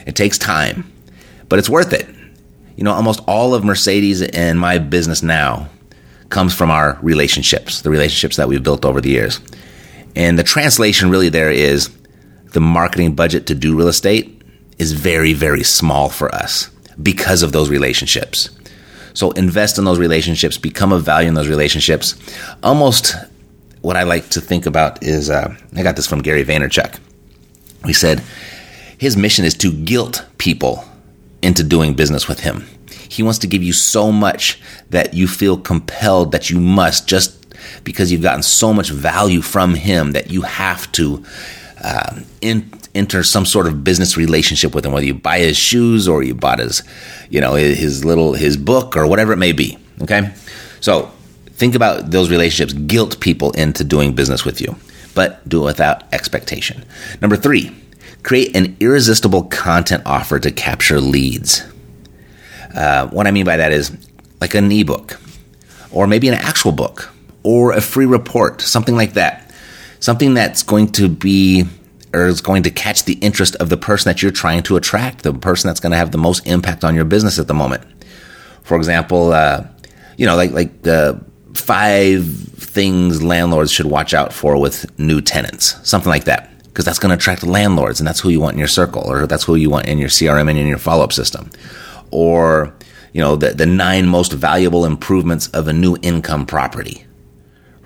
It 0.06 0.16
takes 0.16 0.38
time, 0.38 0.92
but 1.50 1.60
it's 1.60 1.70
worth 1.70 1.94
it. 1.94 2.08
You 2.76 2.84
know, 2.84 2.92
almost 2.92 3.22
all 3.28 3.56
of 3.56 3.64
Mercedes 3.64 4.22
and 4.22 4.60
my 4.60 4.78
business 4.78 5.24
now 5.24 5.70
comes 6.30 6.54
from 6.54 6.70
our 6.70 7.00
relationships, 7.02 7.82
the 7.82 7.90
relationships 7.90 8.36
that 8.36 8.48
we've 8.48 8.64
built 8.64 8.86
over 8.86 9.02
the 9.02 9.10
years. 9.10 9.40
And 10.18 10.38
the 10.38 10.44
translation 10.44 11.12
really 11.12 11.30
there 11.30 11.52
is 11.52 11.96
the 12.52 12.60
marketing 12.60 13.14
budget 13.14 13.46
to 13.48 13.56
do 13.56 13.78
real 13.78 13.88
estate 13.88 14.42
is 14.80 14.92
very, 14.94 15.34
very 15.34 15.62
small 15.62 16.10
for 16.10 16.34
us 16.34 16.72
because 17.04 17.44
of 17.44 17.52
those 17.52 17.70
relationships. 17.70 18.50
So 19.14 19.30
invest 19.32 19.78
in 19.78 19.86
those 19.86 20.00
relationships, 20.00 20.58
become 20.58 20.92
a 20.92 20.98
value 20.98 21.28
in 21.28 21.36
those 21.36 21.48
relationships. 21.48 22.16
Almost 22.64 23.16
what 23.82 23.96
I 23.96 24.04
like 24.04 24.30
to 24.30 24.42
think 24.42 24.66
about 24.66 25.04
is 25.04 25.30
uh, 25.30 25.56
I 25.76 25.84
got 25.84 25.96
this 25.96 26.08
from 26.08 26.24
Gary 26.24 26.44
Vaynerchuk. 26.44 27.00
He 27.86 27.94
said 27.94 28.24
his 28.98 29.16
mission 29.16 29.46
is 29.46 29.54
to 29.58 29.72
guilt 29.72 30.26
people 30.40 30.84
into 31.44 31.64
doing 31.64 31.94
business 31.94 32.28
with 32.28 32.40
him. 32.40 32.66
He 33.08 33.22
wants 33.22 33.38
to 33.40 33.48
give 33.48 33.62
you 33.62 33.72
so 33.72 34.12
much 34.12 34.60
that 34.90 35.14
you 35.14 35.28
feel 35.28 35.60
compelled 35.60 36.32
that 36.32 36.50
you 36.50 36.60
must 36.60 37.08
just 37.08 37.47
because 37.84 38.12
you've 38.12 38.22
gotten 38.22 38.44
so 38.44 38.74
much 38.74 38.90
value 38.90 39.42
from 39.42 39.74
him 39.74 40.12
that 40.12 40.30
you 40.30 40.42
have 40.42 40.92
to 40.94 41.24
uh, 41.84 42.20
in, 42.42 42.70
enter 42.96 43.24
some 43.24 43.46
sort 43.46 43.68
of 43.68 43.84
business 43.84 44.18
relationship 44.18 44.74
with 44.74 44.86
him, 44.86 44.92
whether 44.92 45.06
you 45.06 45.14
buy 45.14 45.40
his 45.40 45.58
shoes 45.58 46.08
or 46.08 46.24
you 46.24 46.34
bought 46.34 46.60
his, 46.60 46.84
you 47.30 47.40
know, 47.40 47.54
his 47.54 48.04
little 48.04 48.34
his 48.34 48.58
book 48.58 48.98
or 48.98 49.06
whatever 49.08 49.34
it 49.34 49.38
may 49.38 49.52
be. 49.52 49.78
Okay, 50.02 50.34
so 50.80 51.12
think 51.52 51.76
about 51.76 52.12
those 52.12 52.30
relationships. 52.30 52.74
Guilt 52.74 53.20
people 53.20 53.52
into 53.52 53.84
doing 53.84 54.14
business 54.14 54.44
with 54.44 54.60
you, 54.62 54.76
but 55.14 55.48
do 55.48 55.62
it 55.62 55.66
without 55.66 56.12
expectation. 56.14 56.84
Number 57.22 57.36
three, 57.36 57.76
create 58.24 58.56
an 58.56 58.76
irresistible 58.80 59.44
content 59.44 60.04
offer 60.06 60.40
to 60.40 60.52
capture 60.52 61.00
leads. 61.00 61.64
Uh, 62.76 63.08
what 63.08 63.28
I 63.28 63.32
mean 63.32 63.46
by 63.46 63.58
that 63.58 63.72
is 63.72 63.96
like 64.42 64.54
an 64.56 64.72
ebook, 64.72 65.20
or 65.92 66.08
maybe 66.08 66.28
an 66.28 66.36
actual 66.36 66.72
book, 66.72 67.10
or 67.48 67.72
a 67.72 67.80
free 67.80 68.06
report, 68.06 68.60
something 68.60 68.98
like 68.98 69.14
that. 69.14 69.54
Something 70.02 70.34
that's 70.34 70.64
going 70.64 70.92
to 70.92 71.08
be 71.08 71.64
or 72.14 72.26
is 72.26 72.42
going 72.42 72.64
to 72.64 72.70
catch 72.70 73.06
the 73.06 73.14
interest 73.14 73.56
of 73.56 73.70
the 73.70 73.78
person 73.78 74.10
that 74.10 74.22
you're 74.22 74.34
trying 74.34 74.64
to 74.64 74.76
attract, 74.76 75.24
the 75.24 75.34
person 75.34 75.70
that's 75.70 75.80
going 75.80 75.92
to 75.92 75.98
have 75.98 76.12
the 76.12 76.18
most 76.18 76.46
impact 76.46 76.84
on 76.84 76.94
your 76.94 77.06
business 77.06 77.40
at 77.40 77.48
the 77.48 77.54
moment. 77.54 77.86
For 78.64 78.76
example, 78.76 79.32
uh, 79.32 79.66
you 80.18 80.26
know, 80.26 80.36
like 80.36 80.52
like 80.52 80.82
the 80.82 81.24
five 81.54 82.28
things 82.28 83.24
landlords 83.24 83.72
should 83.72 83.86
watch 83.86 84.14
out 84.14 84.34
for 84.34 84.60
with 84.60 84.86
new 85.00 85.22
tenants, 85.22 85.76
something 85.90 86.10
like 86.10 86.26
that, 86.26 86.52
because 86.66 86.84
that's 86.84 87.00
going 87.00 87.12
to 87.12 87.16
attract 87.16 87.44
landlords, 87.44 88.02
and 88.02 88.08
that's 88.08 88.20
who 88.20 88.28
you 88.28 88.42
want 88.42 88.56
in 88.56 88.60
your 88.60 88.68
circle, 88.68 89.04
or 89.10 89.26
that's 89.26 89.46
who 89.46 89.56
you 89.56 89.70
want 89.70 89.86
in 89.86 90.00
your 90.00 90.10
CRM 90.10 90.50
and 90.50 90.60
in 90.60 90.68
your 90.68 90.78
follow 90.78 91.06
up 91.06 91.14
system, 91.14 91.50
or 92.12 92.74
you 93.14 93.22
know, 93.22 93.38
the, 93.38 93.52
the 93.52 93.66
nine 93.66 94.06
most 94.06 94.34
valuable 94.34 94.84
improvements 94.84 95.48
of 95.50 95.70
a 95.70 95.74
new 95.74 95.98
income 96.02 96.46
property 96.46 97.07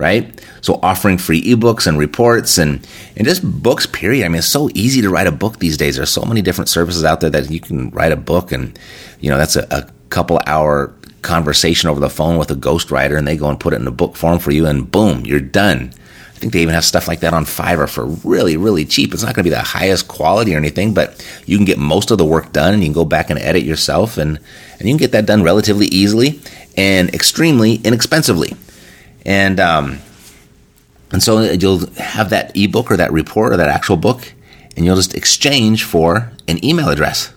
right? 0.01 0.43
So 0.62 0.79
offering 0.81 1.20
free 1.20 1.41
ebooks 1.43 1.86
and 1.86 1.98
reports 1.98 2.58
and, 2.58 2.86
and 3.15 3.25
just 3.25 3.43
books, 3.62 3.86
period. 3.86 4.25
I 4.25 4.29
mean, 4.29 4.39
it's 4.39 4.48
so 4.48 4.70
easy 4.74 5.01
to 5.01 5.10
write 5.10 5.27
a 5.27 5.31
book 5.31 5.60
these 5.60 5.77
days. 5.77 5.96
There's 5.96 6.10
so 6.10 6.25
many 6.25 6.41
different 6.41 6.70
services 6.70 7.03
out 7.05 7.22
there 7.22 7.29
that 7.29 7.51
you 7.51 7.60
can 7.60 7.91
write 7.91 8.12
a 8.12 8.17
book 8.17 8.51
and, 8.51 8.77
you 9.20 9.29
know, 9.29 9.38
that's 9.38 9.55
a, 9.55 9.67
a 9.70 9.88
couple 10.10 10.41
hour 10.48 10.93
conversation 11.22 11.88
over 11.88 12.00
the 12.00 12.10
phone 12.10 12.38
with 12.38 12.50
a 12.50 12.55
ghostwriter 12.55 13.15
and 13.15 13.27
they 13.27 13.38
go 13.38 13.48
and 13.48 13.60
put 13.60 13.74
it 13.74 13.79
in 13.79 13.88
a 13.88 13.91
book 13.91 14.15
form 14.15 14.39
for 14.39 14.50
you 14.50 14.65
and 14.65 14.89
boom, 14.89 15.24
you're 15.24 15.39
done. 15.39 15.93
I 16.36 16.39
think 16.41 16.53
they 16.53 16.63
even 16.63 16.74
have 16.74 16.84
stuff 16.84 17.08
like 17.08 17.20
that 17.20 17.36
on 17.36 17.46
Fiverr 17.46 17.88
for 17.88 18.08
really, 18.27 18.58
really 18.58 18.84
cheap. 18.84 19.13
It's 19.13 19.22
not 19.22 19.36
going 19.36 19.43
to 19.43 19.51
be 19.51 19.55
the 19.55 19.62
highest 19.62 20.08
quality 20.08 20.55
or 20.55 20.58
anything, 20.58 20.96
but 20.96 21.24
you 21.46 21.55
can 21.55 21.65
get 21.65 21.77
most 21.77 22.10
of 22.10 22.17
the 22.17 22.25
work 22.25 22.51
done 22.51 22.74
and 22.74 22.81
you 22.81 22.88
can 22.88 22.96
go 22.96 23.05
back 23.05 23.29
and 23.29 23.38
edit 23.38 23.62
yourself 23.62 24.17
and, 24.17 24.39
and 24.79 24.88
you 24.88 24.96
can 24.96 24.98
get 24.98 25.12
that 25.12 25.27
done 25.27 25.43
relatively 25.43 25.86
easily 25.86 26.41
and 26.75 27.13
extremely 27.13 27.75
inexpensively. 27.75 28.55
And 29.25 29.59
um, 29.59 29.99
and 31.11 31.21
so 31.21 31.41
you'll 31.41 31.85
have 31.95 32.29
that 32.29 32.55
ebook 32.55 32.91
or 32.91 32.97
that 32.97 33.11
report 33.11 33.53
or 33.53 33.57
that 33.57 33.69
actual 33.69 33.97
book, 33.97 34.33
and 34.75 34.85
you'll 34.85 34.95
just 34.95 35.13
exchange 35.13 35.83
for 35.83 36.31
an 36.47 36.63
email 36.63 36.89
address 36.89 37.33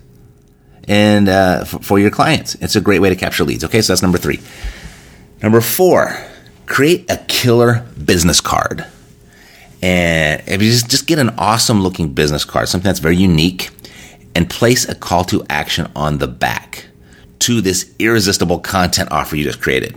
and 0.87 1.29
uh, 1.29 1.65
for, 1.65 1.79
for 1.81 1.99
your 1.99 2.11
clients. 2.11 2.55
It's 2.57 2.77
a 2.77 2.81
great 2.81 3.01
way 3.01 3.09
to 3.09 3.17
capture 3.17 3.45
leads. 3.45 3.65
Okay, 3.65 3.83
so 3.83 3.93
that's 3.93 4.03
number 4.03 4.19
three. 4.19 4.41
Number 5.43 5.61
four, 5.61 6.17
create 6.67 7.11
a 7.11 7.19
killer 7.29 7.85
business 8.03 8.41
card. 8.41 8.87
And 9.83 10.43
if 10.47 10.63
you 10.63 10.71
just, 10.71 10.89
just 10.89 11.07
get 11.07 11.19
an 11.19 11.31
awesome 11.37 11.83
looking 11.83 12.15
business 12.15 12.45
card, 12.45 12.69
something 12.69 12.89
that's 12.89 13.01
very 13.01 13.17
unique, 13.17 13.69
and 14.35 14.49
place 14.49 14.89
a 14.89 14.95
call 14.95 15.25
to 15.25 15.45
action 15.51 15.91
on 15.95 16.19
the 16.19 16.27
back 16.27 16.87
to 17.41 17.61
this 17.61 17.95
irresistible 17.99 18.61
content 18.61 19.11
offer 19.13 19.37
you 19.37 19.45
just 19.45 19.61
created 19.61 19.95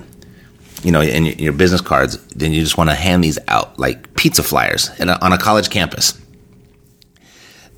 you 0.83 0.91
know, 0.91 1.01
in 1.01 1.25
your 1.25 1.53
business 1.53 1.81
cards, 1.81 2.17
then 2.27 2.51
you 2.53 2.61
just 2.61 2.77
want 2.77 2.89
to 2.89 2.95
hand 2.95 3.23
these 3.23 3.39
out 3.47 3.77
like 3.79 4.15
pizza 4.15 4.43
flyers 4.43 4.89
a, 4.99 5.23
on 5.23 5.33
a 5.33 5.37
college 5.37 5.69
campus. 5.69 6.19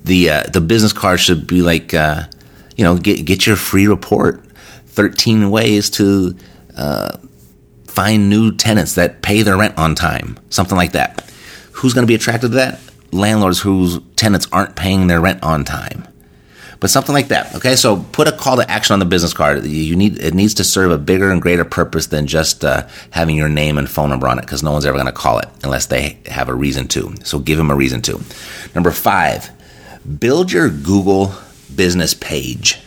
The 0.04 0.30
uh, 0.30 0.42
the 0.44 0.60
business 0.60 0.92
card 0.92 1.20
should 1.20 1.46
be 1.46 1.62
like, 1.62 1.92
uh, 1.92 2.24
you 2.76 2.84
know, 2.84 2.96
get 2.96 3.24
get 3.24 3.46
your 3.46 3.56
free 3.56 3.86
report, 3.86 4.44
thirteen 4.86 5.50
ways 5.50 5.90
to 5.90 6.34
uh, 6.76 7.18
find 7.86 8.30
new 8.30 8.54
tenants 8.54 8.94
that 8.94 9.22
pay 9.22 9.42
their 9.42 9.56
rent 9.56 9.76
on 9.76 9.94
time, 9.94 10.38
something 10.48 10.76
like 10.76 10.92
that. 10.92 11.30
Who's 11.72 11.94
going 11.94 12.06
to 12.06 12.10
be 12.10 12.14
attracted 12.14 12.48
to 12.48 12.56
that? 12.56 12.80
Landlords 13.12 13.60
whose 13.60 13.98
tenants 14.16 14.46
aren't 14.52 14.76
paying 14.76 15.06
their 15.06 15.20
rent 15.20 15.42
on 15.42 15.64
time 15.64 16.06
but 16.80 16.90
something 16.90 17.14
like 17.14 17.28
that. 17.28 17.54
Okay, 17.54 17.76
so 17.76 18.04
put 18.12 18.26
a 18.26 18.32
call 18.32 18.56
to 18.56 18.68
action 18.70 18.94
on 18.94 18.98
the 18.98 19.04
business 19.04 19.32
card. 19.32 19.64
You 19.64 19.94
need 19.94 20.18
it 20.18 20.34
needs 20.34 20.54
to 20.54 20.64
serve 20.64 20.90
a 20.90 20.98
bigger 20.98 21.30
and 21.30 21.40
greater 21.40 21.64
purpose 21.64 22.06
than 22.06 22.26
just 22.26 22.64
uh, 22.64 22.88
having 23.10 23.36
your 23.36 23.48
name 23.48 23.78
and 23.78 23.88
phone 23.88 24.08
number 24.08 24.26
on 24.26 24.38
it, 24.38 24.42
because 24.42 24.62
no 24.62 24.72
one's 24.72 24.86
ever 24.86 24.96
going 24.96 25.06
to 25.06 25.12
call 25.12 25.38
it 25.38 25.48
unless 25.62 25.86
they 25.86 26.18
have 26.26 26.48
a 26.48 26.54
reason 26.54 26.88
to. 26.88 27.14
So 27.22 27.38
give 27.38 27.58
them 27.58 27.70
a 27.70 27.76
reason 27.76 28.02
to. 28.02 28.20
Number 28.74 28.90
five, 28.90 29.50
build 30.18 30.50
your 30.50 30.70
Google 30.70 31.34
business 31.76 32.14
page. 32.14 32.80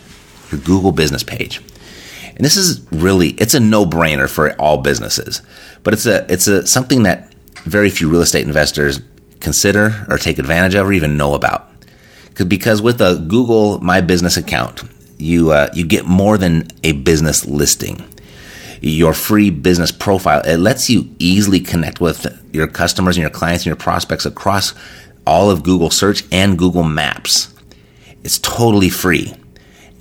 Your 0.52 0.60
Google 0.62 0.92
business 0.92 1.24
page. 1.24 1.62
And 2.36 2.44
this 2.44 2.58
is 2.58 2.86
really 2.92 3.30
it's 3.30 3.54
a 3.54 3.60
no-brainer 3.60 4.28
for 4.28 4.60
all 4.60 4.78
businesses. 4.82 5.44
But 5.84 5.94
it's 5.94 6.08
a 6.08 6.26
it's 6.32 6.48
a 6.48 6.66
something 6.66 7.04
that 7.04 7.32
very 7.66 7.92
few 7.92 8.10
real 8.10 8.22
estate 8.22 8.46
investors 8.46 9.02
consider 9.40 10.06
or 10.10 10.18
take 10.18 10.40
advantage 10.40 10.74
of 10.74 10.88
or 10.88 10.94
even 10.94 11.16
know 11.16 11.36
about 11.36 11.73
because 12.48 12.82
with 12.82 13.02
a 13.02 13.16
Google 13.28 13.80
My 13.80 14.02
Business 14.02 14.38
account, 14.38 14.84
you 15.18 15.52
uh, 15.52 15.70
you 15.74 15.86
get 15.86 16.06
more 16.06 16.38
than 16.38 16.68
a 16.84 16.94
business 16.94 17.46
listing. 17.46 18.04
Your 18.82 19.14
free 19.14 19.50
business 19.50 19.92
profile 19.92 20.42
it 20.42 20.58
lets 20.58 20.90
you 20.90 21.14
easily 21.20 21.60
connect 21.60 22.02
with 22.02 22.26
your 22.52 22.68
customers 22.68 23.16
and 23.16 23.22
your 23.22 23.30
clients 23.30 23.64
and 23.64 23.68
your 23.68 23.76
prospects 23.76 24.26
across 24.26 24.74
all 25.26 25.50
of 25.50 25.64
Google 25.64 25.90
Search 25.90 26.24
and 26.32 26.58
Google 26.58 26.84
Maps. 26.84 27.54
It's 28.24 28.40
totally 28.40 28.90
free, 28.90 29.34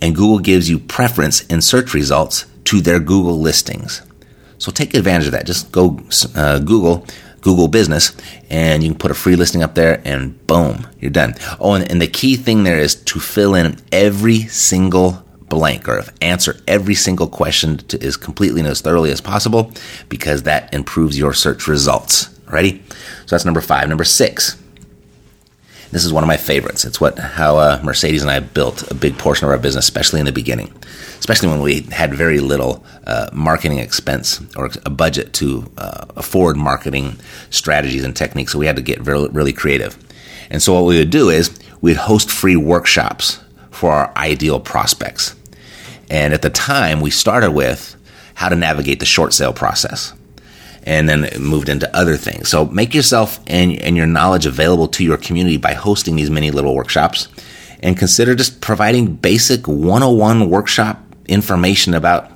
and 0.00 0.16
Google 0.16 0.38
gives 0.38 0.68
you 0.68 0.78
preference 0.78 1.42
in 1.46 1.60
search 1.60 1.94
results 1.94 2.46
to 2.64 2.80
their 2.80 2.98
Google 3.00 3.38
listings. 3.38 4.02
So 4.58 4.70
take 4.70 4.94
advantage 4.94 5.26
of 5.26 5.32
that. 5.32 5.46
Just 5.46 5.72
go 5.72 6.00
uh, 6.36 6.60
Google 6.60 7.04
Google 7.42 7.68
Business, 7.68 8.16
and 8.48 8.82
you 8.82 8.90
can 8.90 8.98
put 8.98 9.10
a 9.10 9.14
free 9.14 9.36
listing 9.36 9.62
up 9.62 9.74
there, 9.74 10.00
and 10.04 10.44
boom, 10.46 10.86
you're 10.98 11.10
done. 11.10 11.34
Oh, 11.60 11.74
and, 11.74 11.88
and 11.90 12.00
the 12.00 12.06
key 12.06 12.36
thing 12.36 12.64
there 12.64 12.78
is 12.78 12.94
to 12.94 13.20
fill 13.20 13.54
in 13.54 13.76
every 13.92 14.42
single 14.42 15.22
blank 15.48 15.86
or 15.86 16.02
answer 16.22 16.56
every 16.66 16.94
single 16.94 17.26
question 17.26 17.76
to, 17.76 18.02
as 18.02 18.16
completely 18.16 18.60
and 18.60 18.68
as 18.68 18.80
thoroughly 18.80 19.10
as 19.10 19.20
possible 19.20 19.70
because 20.08 20.44
that 20.44 20.72
improves 20.72 21.18
your 21.18 21.34
search 21.34 21.68
results. 21.68 22.30
Ready? 22.50 22.82
So 23.26 23.36
that's 23.36 23.44
number 23.44 23.60
five. 23.60 23.88
Number 23.88 24.04
six. 24.04 24.61
This 25.92 26.04
is 26.04 26.12
one 26.12 26.24
of 26.24 26.28
my 26.28 26.36
favorites. 26.36 26.84
It's 26.84 27.00
what 27.00 27.18
how 27.18 27.58
uh, 27.58 27.80
Mercedes 27.84 28.22
and 28.22 28.30
I 28.30 28.40
built 28.40 28.90
a 28.90 28.94
big 28.94 29.16
portion 29.18 29.46
of 29.46 29.52
our 29.52 29.58
business, 29.58 29.84
especially 29.84 30.20
in 30.20 30.26
the 30.26 30.32
beginning 30.32 30.72
especially 31.22 31.48
when 31.48 31.60
we 31.60 31.82
had 31.82 32.12
very 32.12 32.40
little 32.40 32.84
uh, 33.06 33.30
marketing 33.32 33.78
expense 33.78 34.40
or 34.56 34.68
a 34.84 34.90
budget 34.90 35.32
to 35.32 35.70
uh, 35.78 36.04
afford 36.16 36.56
marketing 36.56 37.16
strategies 37.48 38.02
and 38.02 38.16
techniques. 38.16 38.50
So 38.50 38.58
we 38.58 38.66
had 38.66 38.74
to 38.74 38.82
get 38.82 38.98
very, 38.98 39.28
really 39.28 39.52
creative. 39.52 39.96
And 40.50 40.60
so 40.60 40.74
what 40.74 40.84
we 40.84 40.98
would 40.98 41.10
do 41.10 41.30
is 41.30 41.56
we'd 41.80 41.96
host 41.96 42.28
free 42.28 42.56
workshops 42.56 43.38
for 43.70 43.92
our 43.92 44.12
ideal 44.16 44.58
prospects. 44.58 45.36
And 46.10 46.34
at 46.34 46.42
the 46.42 46.50
time, 46.50 47.00
we 47.00 47.10
started 47.10 47.52
with 47.52 47.94
how 48.34 48.48
to 48.48 48.56
navigate 48.56 48.98
the 48.98 49.06
short 49.06 49.32
sale 49.32 49.52
process 49.52 50.14
and 50.84 51.08
then 51.08 51.28
moved 51.38 51.68
into 51.68 51.94
other 51.96 52.16
things. 52.16 52.48
So 52.48 52.66
make 52.66 52.94
yourself 52.94 53.38
and, 53.46 53.72
and 53.80 53.96
your 53.96 54.06
knowledge 54.06 54.46
available 54.46 54.88
to 54.88 55.04
your 55.04 55.16
community 55.16 55.56
by 55.56 55.74
hosting 55.74 56.16
these 56.16 56.30
mini 56.30 56.50
little 56.50 56.74
workshops 56.74 57.28
and 57.82 57.96
consider 57.96 58.34
just 58.34 58.60
providing 58.60 59.14
basic 59.14 59.66
101 59.68 60.48
workshop 60.48 61.00
information 61.26 61.94
about, 61.94 62.30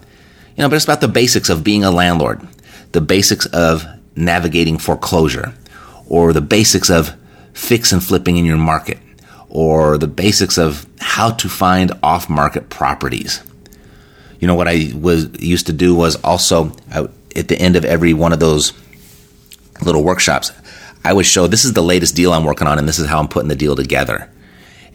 you 0.57 0.63
know, 0.63 0.69
but 0.69 0.77
it's 0.77 0.85
about 0.85 1.01
the 1.01 1.09
basics 1.09 1.49
of 1.49 1.65
being 1.65 1.85
a 1.85 1.91
landlord, 1.91 2.41
the 2.93 3.01
basics 3.01 3.47
of 3.47 3.85
navigating 4.15 4.79
foreclosure, 4.79 5.55
or 6.07 6.33
the 6.33 6.41
basics 6.41 6.91
of 6.91 7.15
fix 7.53 7.93
and 7.93 8.03
flipping 8.03 8.37
in 8.37 8.45
your 8.45 8.57
market, 8.57 8.99
or 9.49 9.99
the 9.99 10.07
basics 10.07 10.59
of 10.59 10.87
how 11.01 11.31
to 11.31 11.49
find 11.49 11.93
off 12.03 12.29
market 12.29 12.69
properties. 12.69 13.43
You 14.41 14.47
know, 14.47 14.55
what 14.55 14.69
I 14.69 14.93
was 14.95 15.41
used 15.41 15.67
to 15.67 15.73
do 15.73 15.95
was 15.95 16.17
also 16.17 16.73
I, 16.91 17.09
at 17.37 17.49
the 17.49 17.59
end 17.59 17.77
of 17.77 17.85
every 17.85 18.15
one 18.15 18.33
of 18.33 18.41
those 18.41 18.73
little 19.83 20.03
workshops, 20.03 20.53
I 21.05 21.13
would 21.13 21.27
show 21.27 21.47
this 21.47 21.65
is 21.65 21.73
the 21.73 21.83
latest 21.83 22.17
deal 22.17 22.33
I'm 22.33 22.45
working 22.45 22.67
on 22.67 22.79
and 22.79 22.89
this 22.89 22.99
is 22.99 23.07
how 23.07 23.19
I'm 23.19 23.29
putting 23.29 23.49
the 23.49 23.57
deal 23.57 23.77
together. 23.77 24.31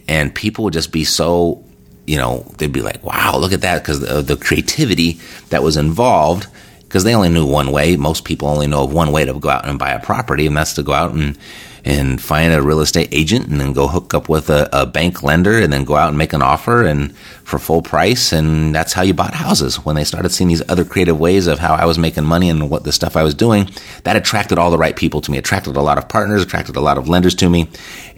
And 0.08 0.34
people 0.34 0.66
would 0.66 0.74
just 0.74 0.92
be 0.92 1.04
so 1.06 1.64
you 2.08 2.18
know, 2.18 2.46
they'd 2.58 2.74
be 2.74 2.82
like, 2.82 3.04
wow, 3.04 3.38
look 3.38 3.54
at 3.54 3.62
that 3.62 3.82
because 3.82 4.00
the, 4.00 4.22
the 4.22 4.36
creativity 4.36 5.20
that 5.50 5.64
was 5.64 5.78
involved 5.78 6.48
because 6.84 7.04
they 7.06 7.16
only 7.16 7.30
knew 7.30 7.46
one 7.46 7.72
way. 7.72 7.96
Most 7.96 8.26
people 8.26 8.50
only 8.50 8.68
know 8.68 8.84
of 8.84 8.92
one 8.92 9.12
way 9.12 9.24
to 9.24 9.40
go 9.40 9.50
out 9.50 9.66
and 9.66 9.80
buy 9.80 9.92
a 9.92 10.00
property, 10.00 10.46
and 10.46 10.58
that's 10.58 10.74
to 10.74 10.84
go 10.84 10.92
out 10.92 11.14
and 11.14 11.38
and 11.84 12.22
find 12.22 12.54
a 12.54 12.62
real 12.62 12.80
estate 12.80 13.10
agent 13.12 13.48
and 13.48 13.60
then 13.60 13.74
go 13.74 13.88
hook 13.88 14.14
up 14.14 14.30
with 14.30 14.50
a, 14.50 14.70
a, 14.72 14.86
bank 14.86 15.24
lender 15.24 15.60
and 15.60 15.74
then 15.74 15.84
go 15.84 15.96
out 15.96 16.10
and 16.10 16.18
make 16.18 16.34
an 16.34 16.42
offer 16.42 16.84
and 16.84 17.16
for 17.44 17.58
full 17.58 17.82
price. 17.82 18.32
And 18.32 18.76
that's 18.76 18.94
how 18.94 19.02
you 19.02 19.14
bought 19.14 19.34
houses. 19.34 19.78
When 19.84 19.96
they 19.96 20.04
started 20.04 20.30
seeing 20.30 20.48
these 20.48 20.68
other 20.70 20.86
creative 20.86 21.20
ways 21.20 21.48
of 21.48 21.60
how 21.60 21.74
i 21.74 21.86
was 21.86 21.98
making 21.98 22.26
money 22.26 22.50
and 22.50 22.70
what 22.70 22.84
the 22.84 22.92
stuff 22.92 23.16
i 23.16 23.24
was 23.24 23.34
doing 23.34 23.70
that 24.04 24.16
attracted 24.16 24.60
all 24.60 24.70
the 24.70 24.78
right 24.78 24.96
people 24.96 25.22
to 25.22 25.32
me. 25.32 25.38
Attracted 25.38 25.76
a 25.76 25.82
lot 25.82 25.98
of 25.98 26.08
partners 26.08 26.44
attracted 26.44 26.76
a 26.76 26.82
lot 26.82 26.98
of 26.98 27.10
lenders 27.10 27.36
to 27.36 27.50
me. 27.50 27.68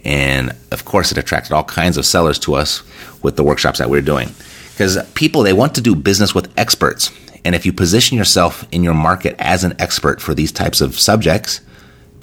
And 0.04 0.54
of 0.70 0.84
course 0.84 1.10
it 1.10 1.18
attracted 1.18 1.52
all 1.52 1.64
kinds 1.64 1.96
of 1.96 2.04
sellers 2.04 2.38
to 2.40 2.54
us 2.54 2.82
with 3.22 3.36
the 3.36 3.44
workshops 3.44 3.78
that 3.78 3.88
we 3.88 3.98
we're 3.98 4.02
doing. 4.02 4.28
Because 4.72 4.98
people 5.12 5.42
they 5.42 5.52
want 5.52 5.74
to 5.76 5.80
do 5.80 5.94
business 5.94 6.34
with 6.34 6.52
experts. 6.58 7.10
And 7.46 7.54
if 7.54 7.64
you 7.64 7.72
position 7.72 8.16
yourself 8.16 8.66
in 8.72 8.82
your 8.82 8.94
market 8.94 9.36
as 9.38 9.64
an 9.64 9.74
expert 9.78 10.20
for 10.20 10.34
these 10.34 10.50
types 10.52 10.80
of 10.80 10.98
subjects 10.98 11.60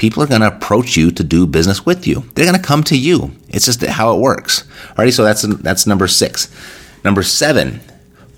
people 0.02 0.24
are 0.24 0.28
going 0.28 0.42
to 0.42 0.48
approach 0.48 0.98
you 0.98 1.12
to 1.12 1.24
do 1.24 1.46
business 1.46 1.86
with 1.86 2.08
you. 2.08 2.24
They're 2.34 2.48
going 2.48 2.60
to 2.60 2.68
come 2.68 2.84
to 2.86 2.98
you. 2.98 3.34
It's 3.50 3.66
just 3.66 3.86
how 3.86 4.16
it 4.16 4.20
works. 4.20 4.64
Alrighty, 4.96 5.14
so 5.14 5.24
that's 5.24 5.44
that's 5.58 5.86
number 5.86 6.08
six. 6.08 6.50
Number 7.06 7.22
seven, 7.22 7.82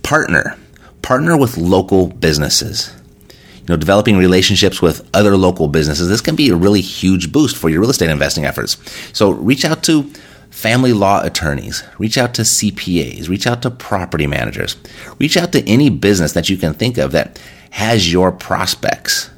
partner. 0.04 0.58
partner 1.02 1.38
with 1.38 1.58
local 1.58 2.08
businesses. 2.08 2.94
You 3.30 3.68
know, 3.70 3.78
developing 3.78 4.18
relationships 4.18 4.82
with 4.82 5.10
other 5.14 5.38
local 5.38 5.70
businesses. 5.70 6.10
This 6.10 6.20
can 6.20 6.36
be 6.36 6.50
a 6.50 6.56
really 6.56 6.82
huge 6.82 7.32
boost 7.32 7.56
for 7.56 7.70
your 7.70 7.80
real 7.80 7.92
estate 7.92 8.10
investing 8.10 8.44
efforts. 8.44 8.76
So 9.14 9.32
reach 9.32 9.64
out 9.64 9.84
to 9.84 10.04
family 10.50 10.92
law 10.92 11.24
attorneys, 11.24 11.82
reach 11.98 12.18
out 12.18 12.34
to 12.34 12.42
CPAs, 12.42 13.30
reach 13.30 13.48
out 13.48 13.62
to 13.62 13.72
property 13.72 14.28
managers, 14.28 14.76
reach 15.18 15.38
out 15.38 15.54
to 15.54 15.66
any 15.66 15.90
business 15.90 16.34
that 16.34 16.50
you 16.50 16.58
can 16.58 16.74
think 16.74 16.98
of 16.98 17.14
that 17.14 17.40
has 17.70 18.12
your 18.12 18.34
prospects, 18.34 19.30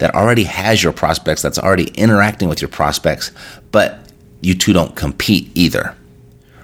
that 0.00 0.14
already 0.14 0.44
has 0.44 0.82
your 0.82 0.92
prospects, 0.92 1.42
that's 1.42 1.58
already 1.58 1.84
interacting 1.94 2.48
with 2.48 2.60
your 2.60 2.68
prospects, 2.68 3.30
but 3.70 3.98
you 4.40 4.54
two 4.54 4.72
don't 4.72 4.96
compete 4.96 5.50
either. 5.54 5.94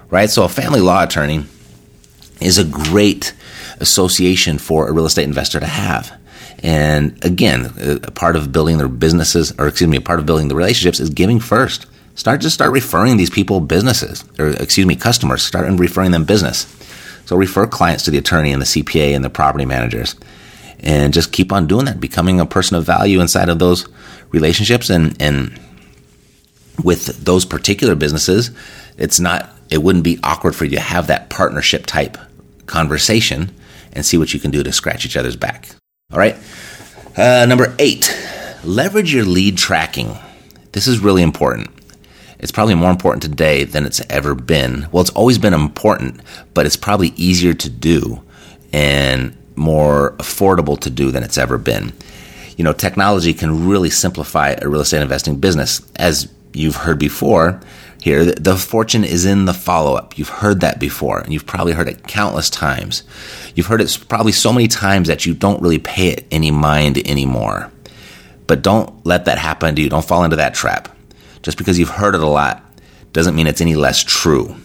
Right? 0.09 0.29
So 0.29 0.43
a 0.43 0.49
family 0.49 0.81
law 0.81 1.03
attorney 1.03 1.45
is 2.41 2.57
a 2.57 2.65
great 2.65 3.33
association 3.79 4.57
for 4.57 4.87
a 4.87 4.91
real 4.91 5.05
estate 5.05 5.25
investor 5.25 5.59
to 5.59 5.67
have. 5.67 6.19
And 6.63 7.23
again, 7.23 7.71
a 8.03 8.11
part 8.11 8.35
of 8.35 8.51
building 8.51 8.79
their 8.79 8.87
businesses, 8.87 9.53
or 9.59 9.67
excuse 9.67 9.89
me, 9.89 9.97
a 9.97 10.01
part 10.01 10.19
of 10.19 10.25
building 10.25 10.47
the 10.47 10.55
relationships 10.55 10.99
is 10.99 11.11
giving 11.11 11.39
first. 11.39 11.85
Start 12.15 12.41
just 12.41 12.55
start 12.55 12.71
referring 12.71 13.17
these 13.17 13.29
people 13.29 13.59
businesses, 13.59 14.25
or 14.39 14.47
excuse 14.47 14.87
me, 14.87 14.95
customers. 14.95 15.43
Start 15.43 15.67
and 15.67 15.79
referring 15.79 16.09
them 16.09 16.25
business. 16.25 16.65
So 17.25 17.35
refer 17.35 17.67
clients 17.67 18.05
to 18.05 18.11
the 18.11 18.17
attorney 18.17 18.51
and 18.51 18.61
the 18.61 18.65
CPA 18.65 19.15
and 19.15 19.23
the 19.23 19.29
property 19.29 19.65
managers, 19.65 20.15
and 20.79 21.13
just 21.13 21.31
keep 21.31 21.51
on 21.51 21.67
doing 21.67 21.85
that, 21.85 21.99
becoming 21.99 22.39
a 22.39 22.45
person 22.45 22.77
of 22.77 22.85
value 22.85 23.19
inside 23.19 23.49
of 23.49 23.59
those 23.59 23.87
relationships. 24.31 24.89
And 24.89 25.19
and 25.21 25.59
with 26.83 27.23
those 27.23 27.45
particular 27.45 27.95
businesses, 27.95 28.51
it's 28.97 29.19
not. 29.19 29.49
It 29.69 29.83
wouldn't 29.83 30.05
be 30.05 30.19
awkward 30.23 30.55
for 30.55 30.63
you 30.65 30.71
to 30.71 30.79
have 30.79 31.07
that 31.07 31.29
partnership 31.29 31.85
type 31.85 32.17
conversation 32.67 33.53
and 33.93 34.05
see 34.05 34.17
what 34.17 34.33
you 34.33 34.39
can 34.39 34.51
do 34.51 34.63
to 34.63 34.71
scratch 34.71 35.05
each 35.05 35.17
other's 35.17 35.35
back. 35.35 35.69
All 36.11 36.19
right. 36.19 36.37
Uh, 37.17 37.45
number 37.47 37.75
eight, 37.79 38.15
leverage 38.63 39.13
your 39.13 39.25
lead 39.25 39.57
tracking. 39.57 40.15
This 40.71 40.87
is 40.87 40.99
really 40.99 41.23
important. 41.23 41.69
It's 42.39 42.51
probably 42.51 42.75
more 42.75 42.91
important 42.91 43.23
today 43.23 43.63
than 43.63 43.85
it's 43.85 44.01
ever 44.09 44.35
been. 44.35 44.87
Well, 44.91 45.01
it's 45.01 45.09
always 45.11 45.37
been 45.37 45.53
important, 45.53 46.21
but 46.53 46.65
it's 46.65 46.75
probably 46.75 47.09
easier 47.17 47.53
to 47.55 47.69
do 47.69 48.21
and 48.71 49.36
more 49.57 50.13
affordable 50.17 50.79
to 50.79 50.89
do 50.89 51.11
than 51.11 51.23
it's 51.23 51.37
ever 51.37 51.57
been. 51.57 51.93
You 52.55 52.63
know, 52.63 52.73
technology 52.73 53.33
can 53.33 53.67
really 53.67 53.89
simplify 53.89 54.55
a 54.61 54.67
real 54.67 54.81
estate 54.81 55.01
investing 55.01 55.39
business. 55.39 55.81
As 55.97 56.31
you've 56.53 56.75
heard 56.75 56.99
before 56.99 57.61
here, 58.01 58.25
the 58.25 58.55
fortune 58.55 59.03
is 59.03 59.25
in 59.25 59.45
the 59.45 59.53
follow 59.53 59.95
up. 59.95 60.17
You've 60.17 60.29
heard 60.29 60.61
that 60.61 60.79
before, 60.79 61.19
and 61.19 61.33
you've 61.33 61.45
probably 61.45 61.73
heard 61.73 61.87
it 61.89 62.07
countless 62.07 62.49
times. 62.49 63.03
You've 63.55 63.67
heard 63.67 63.81
it 63.81 64.05
probably 64.07 64.31
so 64.31 64.53
many 64.53 64.67
times 64.67 65.07
that 65.07 65.25
you 65.25 65.33
don't 65.33 65.61
really 65.61 65.79
pay 65.79 66.09
it 66.09 66.25
any 66.31 66.51
mind 66.51 66.97
anymore. 67.07 67.71
But 68.47 68.61
don't 68.61 69.05
let 69.05 69.25
that 69.25 69.37
happen 69.37 69.75
to 69.75 69.81
you. 69.81 69.89
Don't 69.89 70.05
fall 70.05 70.23
into 70.23 70.37
that 70.37 70.53
trap. 70.53 70.95
Just 71.41 71.57
because 71.57 71.77
you've 71.77 71.89
heard 71.89 72.15
it 72.15 72.21
a 72.21 72.27
lot 72.27 72.63
doesn't 73.13 73.35
mean 73.35 73.47
it's 73.47 73.61
any 73.61 73.75
less 73.75 74.03
true. 74.03 74.55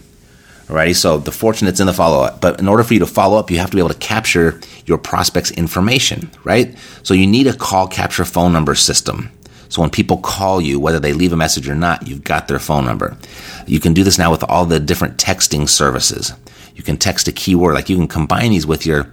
Alrighty, 0.73 0.95
so 0.95 1.19
the 1.19 1.31
fortune 1.31 1.67
that's 1.67 1.79
in 1.79 1.85
the 1.85 1.93
follow 1.93 2.23
up. 2.23 2.41
But 2.41 2.59
in 2.59 2.67
order 2.67 2.83
for 2.83 2.95
you 2.95 2.99
to 3.01 3.05
follow 3.05 3.37
up, 3.37 3.51
you 3.51 3.59
have 3.59 3.69
to 3.69 3.75
be 3.75 3.79
able 3.79 3.93
to 3.93 3.99
capture 3.99 4.59
your 4.87 4.97
prospect's 4.97 5.51
information, 5.51 6.31
right? 6.43 6.75
So 7.03 7.13
you 7.13 7.27
need 7.27 7.45
a 7.45 7.53
call 7.53 7.87
capture 7.87 8.25
phone 8.25 8.51
number 8.53 8.73
system. 8.73 9.29
So 9.69 9.81
when 9.81 9.91
people 9.91 10.17
call 10.17 10.59
you, 10.59 10.79
whether 10.79 10.99
they 10.99 11.13
leave 11.13 11.31
a 11.31 11.37
message 11.37 11.69
or 11.69 11.75
not, 11.75 12.07
you've 12.07 12.23
got 12.23 12.47
their 12.47 12.57
phone 12.57 12.85
number. 12.85 13.15
You 13.67 13.79
can 13.79 13.93
do 13.93 14.03
this 14.03 14.17
now 14.17 14.31
with 14.31 14.43
all 14.45 14.65
the 14.65 14.79
different 14.79 15.17
texting 15.17 15.69
services. 15.69 16.33
You 16.75 16.81
can 16.81 16.97
text 16.97 17.27
a 17.27 17.31
keyword, 17.31 17.75
like 17.75 17.87
you 17.87 17.95
can 17.95 18.07
combine 18.07 18.49
these 18.49 18.65
with 18.65 18.83
your 18.83 19.11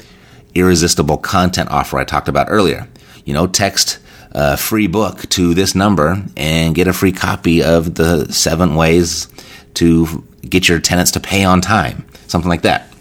irresistible 0.55 1.19
content 1.19 1.69
offer 1.69 1.99
I 1.99 2.05
talked 2.05 2.29
about 2.29 2.47
earlier. 2.49 2.88
You 3.26 3.35
know, 3.35 3.47
text 3.47 3.99
a 4.31 4.57
free 4.57 4.87
book 4.87 5.29
to 5.29 5.53
this 5.53 5.75
number 5.75 6.25
and 6.38 6.75
get 6.75 6.88
a 6.88 6.94
free 6.94 7.12
copy 7.12 7.62
of 7.62 7.96
the 7.96 8.33
seven 8.33 8.77
ways 8.77 9.29
to 9.75 10.25
get 10.48 10.68
your 10.68 10.81
tenants 10.81 11.12
to 11.12 11.20
pay 11.20 11.44
on 11.44 11.61
time, 11.61 12.07
something 12.26 12.48
like 12.48 12.62
that. 12.62 12.92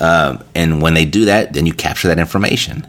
Um, 0.00 0.44
and 0.54 0.80
when 0.80 0.94
they 0.94 1.04
do 1.04 1.26
that, 1.26 1.52
then 1.52 1.66
you 1.66 1.72
capture 1.72 2.08
that 2.08 2.18
information. 2.18 2.86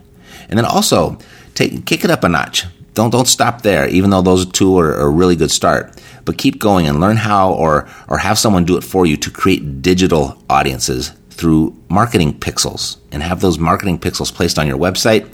And 0.50 0.58
then 0.58 0.66
also 0.66 1.18
take 1.56 1.86
kick 1.86 2.04
it 2.04 2.12
up 2.12 2.24
a 2.24 2.30
notch. 2.30 2.66
Don't 2.94 3.12
don't 3.12 3.28
stop 3.28 3.62
there, 3.62 3.88
even 3.88 4.10
though 4.10 4.22
those 4.22 4.46
two 4.46 4.78
are, 4.78 4.96
a 4.96 5.10
really 5.10 5.36
good 5.36 5.52
start. 5.52 6.02
But 6.26 6.38
keep 6.38 6.60
going 6.60 6.88
and 6.88 7.00
learn 7.00 7.18
how 7.18 7.54
or 7.54 7.88
or 8.08 8.18
have 8.18 8.38
someone 8.38 8.66
do 8.66 8.78
it 8.78 8.84
for 8.84 9.06
you 9.06 9.18
to 9.18 9.32
create 9.32 9.82
digital 9.82 10.42
audiences 10.50 11.12
through 11.30 11.76
marketing 11.88 12.34
pixels 12.34 12.98
and 13.12 13.24
have 13.24 13.42
those 13.42 13.58
marketing 13.58 13.98
pixels 13.98 14.34
placed 14.34 14.60
on 14.60 14.68
your 14.68 14.78
website 14.78 15.28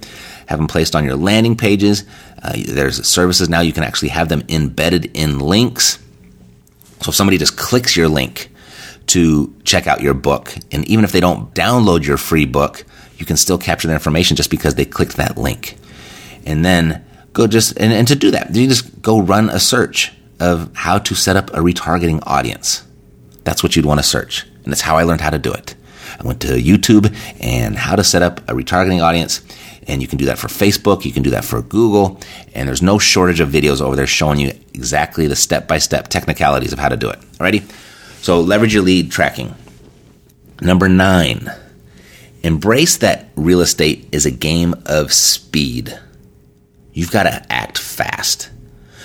have 0.48 0.60
them 0.60 0.68
placed 0.68 0.96
on 0.96 1.04
your 1.04 1.16
landing 1.16 1.56
pages. 1.56 2.04
Uh, 2.42 2.54
there's 2.68 3.06
services 3.08 3.50
now 3.50 3.62
you 3.62 3.74
can 3.74 3.84
actually 3.84 4.10
have 4.10 4.30
them 4.30 4.44
embedded 4.50 5.06
in 5.18 5.40
links. 5.40 6.00
So 7.02 7.10
if 7.10 7.16
somebody 7.16 7.38
just 7.38 7.58
clicks 7.58 7.96
your 7.96 8.08
link 8.08 8.50
to 9.08 9.54
check 9.64 9.88
out 9.88 10.02
your 10.02 10.14
book, 10.14 10.56
and 10.72 10.86
even 10.88 11.06
if 11.06 11.12
they 11.12 11.20
don't 11.20 11.54
download 11.54 12.06
your 12.06 12.18
free 12.18 12.46
book, 12.46 12.84
you 13.18 13.26
can 13.26 13.38
still 13.38 13.58
capture 13.58 13.88
their 13.88 13.96
information 13.96 14.36
just 14.36 14.50
because 14.50 14.76
they 14.76 14.86
clicked 14.86 15.18
that 15.18 15.38
link. 15.38 15.78
And 16.46 16.66
then 16.66 17.04
go 17.34 17.48
just, 17.48 17.78
and, 17.78 17.94
and 17.94 18.08
to 18.08 18.16
do 18.16 18.32
that, 18.32 18.54
you 18.56 18.68
just 18.68 19.02
go 19.02 19.20
run 19.20 19.50
a 19.50 19.60
search 19.60 20.12
of 20.40 20.70
how 20.74 20.98
to 21.00 21.16
set 21.16 21.36
up 21.36 21.50
a 21.52 21.60
retargeting 21.60 22.22
audience. 22.26 22.84
That's 23.44 23.64
what 23.64 23.76
you'd 23.76 23.86
want 23.86 24.00
to 24.00 24.04
search. 24.04 24.44
And 24.64 24.72
that's 24.72 24.82
how 24.82 24.98
I 24.98 25.04
learned 25.04 25.22
how 25.22 25.30
to 25.30 25.40
do 25.40 25.54
it. 25.54 25.76
I 26.20 26.24
went 26.26 26.42
to 26.42 26.48
YouTube 26.48 27.16
and 27.40 27.76
how 27.76 27.96
to 27.96 28.04
set 28.04 28.22
up 28.22 28.40
a 28.50 28.54
retargeting 28.54 29.02
audience. 29.02 29.42
And 29.88 30.02
you 30.02 30.08
can 30.08 30.18
do 30.18 30.26
that 30.26 30.40
for 30.40 30.48
Facebook, 30.48 31.06
you 31.06 31.12
can 31.12 31.22
do 31.22 31.30
that 31.30 31.46
for 31.46 31.62
Google, 31.62 32.20
and 32.56 32.68
there's 32.68 32.82
no 32.82 32.98
shortage 32.98 33.40
of 33.40 33.50
videos 33.50 33.82
over 33.82 33.96
there 33.96 34.08
showing 34.08 34.40
you 34.40 34.52
exactly 34.74 35.28
the 35.28 35.36
step 35.36 35.68
by 35.68 35.78
step 35.78 36.08
technicalities 36.08 36.74
of 36.74 36.80
how 36.80 36.90
to 36.90 36.98
do 36.98 37.08
it. 37.08 37.20
Alrighty? 37.38 37.64
So 38.26 38.42
leverage 38.42 38.74
your 38.74 38.82
lead 38.82 39.12
tracking. 39.12 39.54
Number 40.60 40.90
nine, 40.90 41.48
embrace 42.42 42.98
that 42.98 43.28
real 43.36 43.62
estate 43.62 44.10
is 44.12 44.26
a 44.26 44.32
game 44.32 44.74
of 44.88 45.14
speed. 45.14 45.96
You've 46.92 47.12
got 47.12 47.26
to 47.26 47.54
act 47.54 47.78
fast. 47.78 48.50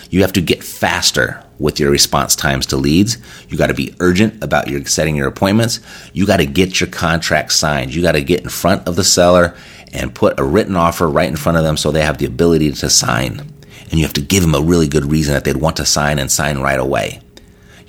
You 0.09 0.23
have 0.23 0.33
to 0.33 0.41
get 0.41 0.65
faster 0.65 1.45
with 1.59 1.79
your 1.79 1.91
response 1.91 2.35
times 2.35 2.65
to 2.69 2.79
leads. 2.79 3.19
You 3.51 3.59
got 3.59 3.67
to 3.67 3.75
be 3.75 3.95
urgent 4.01 4.43
about 4.43 4.69
your 4.69 4.87
setting 4.87 5.17
your 5.17 5.29
appointments. 5.29 5.81
You 6.15 6.25
got 6.25 6.39
to 6.39 6.47
get 6.47 6.81
your 6.81 6.89
contract 6.89 7.53
signed. 7.53 7.95
You 7.95 8.01
got 8.01 8.13
to 8.13 8.25
get 8.25 8.41
in 8.41 8.49
front 8.49 8.89
of 8.89 8.97
the 8.97 9.05
seller 9.05 9.55
and 9.93 10.15
put 10.15 10.41
a 10.41 10.45
written 10.45 10.77
offer 10.77 11.07
right 11.07 11.29
in 11.29 11.37
front 11.37 11.59
of 11.59 11.65
them 11.65 11.77
so 11.77 11.93
they 11.93 12.05
have 12.05 12.17
the 12.17 12.25
ability 12.25 12.73
to 12.73 12.89
sign. 12.89 13.41
And 13.91 14.01
you 14.01 14.03
have 14.07 14.15
to 14.15 14.23
give 14.23 14.43
them 14.43 14.55
a 14.55 14.63
really 14.63 14.89
good 14.89 15.05
reason 15.05 15.35
that 15.35 15.45
they'd 15.45 15.59
want 15.59 15.77
to 15.77 15.85
sign 15.85 16.19
and 16.19 16.33
sign 16.33 16.61
right 16.61 16.81
away. 16.81 17.21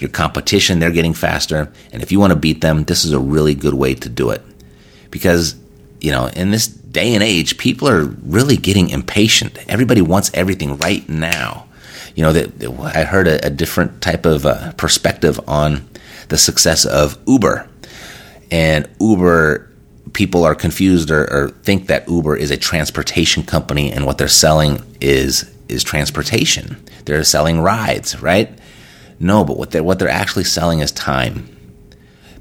Your 0.02 0.10
competition, 0.10 0.80
they're 0.80 0.92
getting 0.92 1.14
faster. 1.14 1.72
And 1.94 2.02
if 2.02 2.12
you 2.12 2.20
want 2.20 2.32
to 2.32 2.40
beat 2.40 2.62
them, 2.62 2.84
this 2.84 3.06
is 3.06 3.14
a 3.14 3.20
really 3.20 3.54
good 3.54 3.76
way 3.76 3.94
to 3.94 4.10
do 4.10 4.32
it. 4.32 4.42
Because, 5.12 5.56
you 6.00 6.12
know, 6.12 6.28
in 6.28 6.52
this 6.52 6.68
day 6.68 7.14
and 7.14 7.24
age, 7.24 7.58
people 7.58 7.88
are 7.88 8.04
really 8.04 8.58
getting 8.58 8.90
impatient. 8.90 9.58
Everybody 9.70 10.02
wants 10.02 10.32
everything 10.34 10.78
right 10.78 11.08
now. 11.08 11.68
You 12.16 12.24
know, 12.24 12.34
that 12.34 12.94
I 12.96 13.04
heard 13.04 13.28
a, 13.28 13.46
a 13.46 13.50
different 13.50 14.02
type 14.02 14.26
of 14.26 14.46
uh, 14.46 14.74
perspective 14.74 15.40
on 15.48 15.88
the 16.30 16.38
success 16.38 16.86
of 16.86 17.18
Uber. 17.28 17.70
And 18.50 18.90
Uber 19.00 19.72
people 20.14 20.44
are 20.44 20.56
confused 20.56 21.12
or, 21.12 21.24
or, 21.32 21.50
think 21.64 21.88
that 21.88 22.08
Uber 22.10 22.36
is 22.36 22.52
a 22.52 22.58
transportation 22.58 23.44
company 23.44 23.92
and 23.92 24.06
what 24.06 24.18
they're 24.18 24.28
selling 24.28 24.82
is 25.00 25.50
is 25.70 25.84
transportation. 25.84 26.84
They're 27.06 27.24
selling 27.24 27.62
rides, 27.62 28.22
right? 28.22 28.50
No, 29.22 29.44
but 29.44 29.58
what 29.58 29.72
they're 29.72 29.84
what 29.84 30.00
they're 30.00 30.10
actually 30.10 30.44
selling 30.44 30.80
is 30.80 30.92
time. 30.92 31.48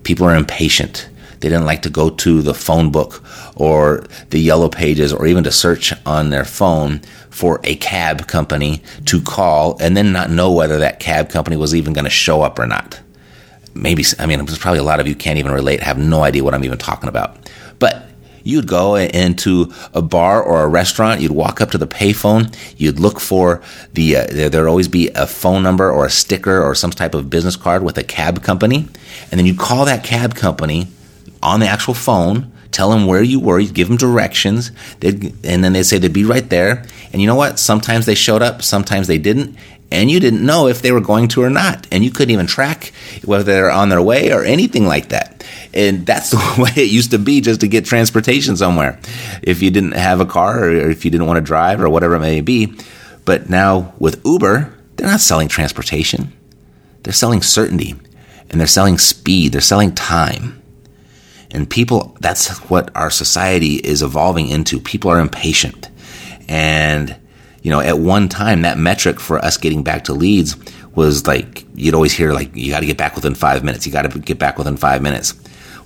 People 0.03 0.27
are 0.27 0.35
impatient. 0.35 1.09
They 1.41 1.49
didn't 1.49 1.67
like 1.67 1.83
to 1.83 1.91
go 1.91 2.11
to 2.11 2.43
the 2.43 2.55
phone 2.55 2.91
book 2.91 3.23
or 3.57 4.05
the 4.31 4.41
yellow 4.41 4.69
pages 4.69 5.13
or 5.13 5.27
even 5.27 5.45
to 5.45 5.53
search 5.53 5.93
on 6.05 6.31
their 6.31 6.45
phone 6.45 7.01
for 7.31 7.61
a 7.65 7.77
cab 7.77 8.27
company 8.27 8.83
to 9.07 9.23
call 9.23 9.79
and 9.81 9.97
then 9.97 10.13
not 10.13 10.31
know 10.31 10.53
whether 10.53 10.79
that 10.79 11.01
cab 11.01 11.31
company 11.31 11.57
was 11.57 11.75
even 11.75 11.93
going 11.93 12.05
to 12.05 12.11
show 12.11 12.43
up 12.43 12.59
or 12.59 12.67
not 12.67 13.01
maybe 13.75 14.05
I 14.19 14.27
mean 14.27 14.45
there's 14.45 14.59
probably 14.59 14.81
a 14.81 14.85
lot 14.85 15.01
of 15.01 15.09
you 15.09 15.15
can't 15.15 15.39
even 15.39 15.53
relate, 15.53 15.83
have 15.83 15.99
no 15.99 16.23
idea 16.23 16.45
what 16.45 16.55
I'm 16.55 16.65
even 16.65 16.79
talking 16.79 17.09
about. 17.09 17.51
But 17.79 18.10
you'd 18.43 18.67
go 18.67 18.97
into 18.97 19.73
a 19.95 20.03
bar 20.03 20.43
or 20.43 20.63
a 20.63 20.69
restaurant, 20.69 21.21
you'd 21.21 21.33
walk 21.33 21.61
up 21.61 21.71
to 21.71 21.79
the 21.79 21.87
payphone, 21.87 22.55
you'd 22.77 22.99
look 22.99 23.21
for 23.21 23.63
the 23.95 24.17
uh, 24.17 24.27
there, 24.31 24.49
there'd 24.49 24.69
always 24.69 24.89
be 24.89 25.09
a 25.11 25.27
phone 25.27 25.63
number 25.63 25.91
or 25.91 26.07
a 26.07 26.11
sticker 26.11 26.63
or 26.63 26.75
some 26.75 26.91
type 26.91 27.15
of 27.15 27.31
business 27.31 27.57
card 27.57 27.83
with 27.83 27.99
a 27.99 28.05
cab 28.05 28.43
company, 28.43 28.89
and 29.31 29.39
then 29.39 29.47
you'd 29.47 29.59
call 29.59 29.85
that 29.85 30.05
cab 30.05 30.35
company 30.35 30.89
on 31.43 31.61
the 31.61 31.67
actual 31.67 31.95
phone. 31.95 32.53
Tell 32.71 32.91
them 32.91 33.07
where 33.07 33.23
you 33.23 33.41
were. 33.41 33.59
You 33.59 33.73
give 33.73 33.89
them 33.89 33.97
directions, 33.97 34.71
and 35.03 35.65
then 35.65 35.73
they'd 35.73 35.83
say 35.83 35.99
they'd 35.99 36.13
be 36.13 36.25
right 36.25 36.49
there. 36.49 36.85
And 37.13 37.21
you 37.21 37.27
know 37.27 37.35
what? 37.35 37.59
Sometimes 37.59 38.07
they 38.07 38.15
showed 38.15 38.43
up, 38.43 38.63
sometimes 38.63 39.09
they 39.09 39.19
didn't, 39.19 39.57
and 39.93 40.11
you 40.11 40.21
didn't 40.21 40.45
know 40.45 40.69
if 40.69 40.83
they 40.83 40.93
were 40.93 41.01
going 41.01 41.29
to 41.29 41.43
or 41.43 41.51
not. 41.51 41.87
And 41.91 42.05
you 42.05 42.11
couldn't 42.11 42.33
even 42.33 42.47
track 42.47 42.93
whether 43.25 43.43
they're 43.43 43.71
on 43.71 43.89
their 43.89 44.03
way 44.03 44.33
or 44.33 44.45
anything 44.45 44.87
like 44.87 45.09
that. 45.09 45.45
And 45.75 46.07
that's 46.07 46.31
the 46.31 46.63
way 46.63 46.83
it 46.85 46.91
used 46.91 47.11
to 47.11 47.19
be 47.19 47.41
just 47.41 47.61
to 47.61 47.69
get 47.69 47.85
transportation 47.85 48.57
somewhere. 48.57 49.01
If 49.43 49.63
you 49.63 49.71
didn't 49.71 49.93
have 49.93 50.21
a 50.21 50.27
car 50.27 50.65
or 50.65 50.91
if 50.91 51.05
you 51.05 51.11
didn't 51.11 51.27
want 51.27 51.39
to 51.39 51.43
drive 51.43 51.81
or 51.81 51.89
whatever 51.89 52.15
it 52.15 52.21
may 52.21 52.41
be. 52.41 52.73
But 53.25 53.51
now 53.51 53.95
with 53.99 54.25
Uber, 54.25 54.75
they're 54.97 55.09
not 55.09 55.21
selling 55.21 55.49
transportation. 55.49 56.33
They're 57.03 57.13
selling 57.13 57.43
certainty 57.43 57.95
and 58.49 58.61
they're 58.61 58.67
selling 58.67 58.99
speed. 58.99 59.53
They're 59.53 59.61
selling 59.61 59.95
time. 59.95 60.63
And 61.53 61.69
people, 61.69 62.17
that's 62.21 62.59
what 62.71 62.95
our 62.95 63.11
society 63.11 63.75
is 63.75 64.03
evolving 64.03 64.49
into. 64.49 64.79
People 64.79 65.11
are 65.11 65.19
impatient. 65.19 65.89
And 66.49 67.17
you 67.63 67.71
know, 67.71 67.81
at 67.81 67.99
one 67.99 68.29
time, 68.29 68.63
that 68.63 68.79
metric 68.79 69.21
for 69.21 69.39
us 69.39 69.57
getting 69.57 69.83
back 69.83 70.05
to 70.05 70.15
leads 70.15 70.57
was 70.95 71.27
like, 71.27 71.65
you'd 71.75 71.95
always 71.95 72.13
hear, 72.13 72.33
like, 72.33 72.55
you 72.57 72.71
got 72.71 72.81
to 72.81 72.87
get 72.87 72.97
back 72.97 73.15
within 73.15 73.35
five 73.35 73.63
minutes. 73.63 73.87
You 73.87 73.93
got 73.93 74.11
to 74.11 74.19
get 74.19 74.39
back 74.39 74.59
within 74.59 74.77
five 74.77 75.03
minutes. 75.03 75.35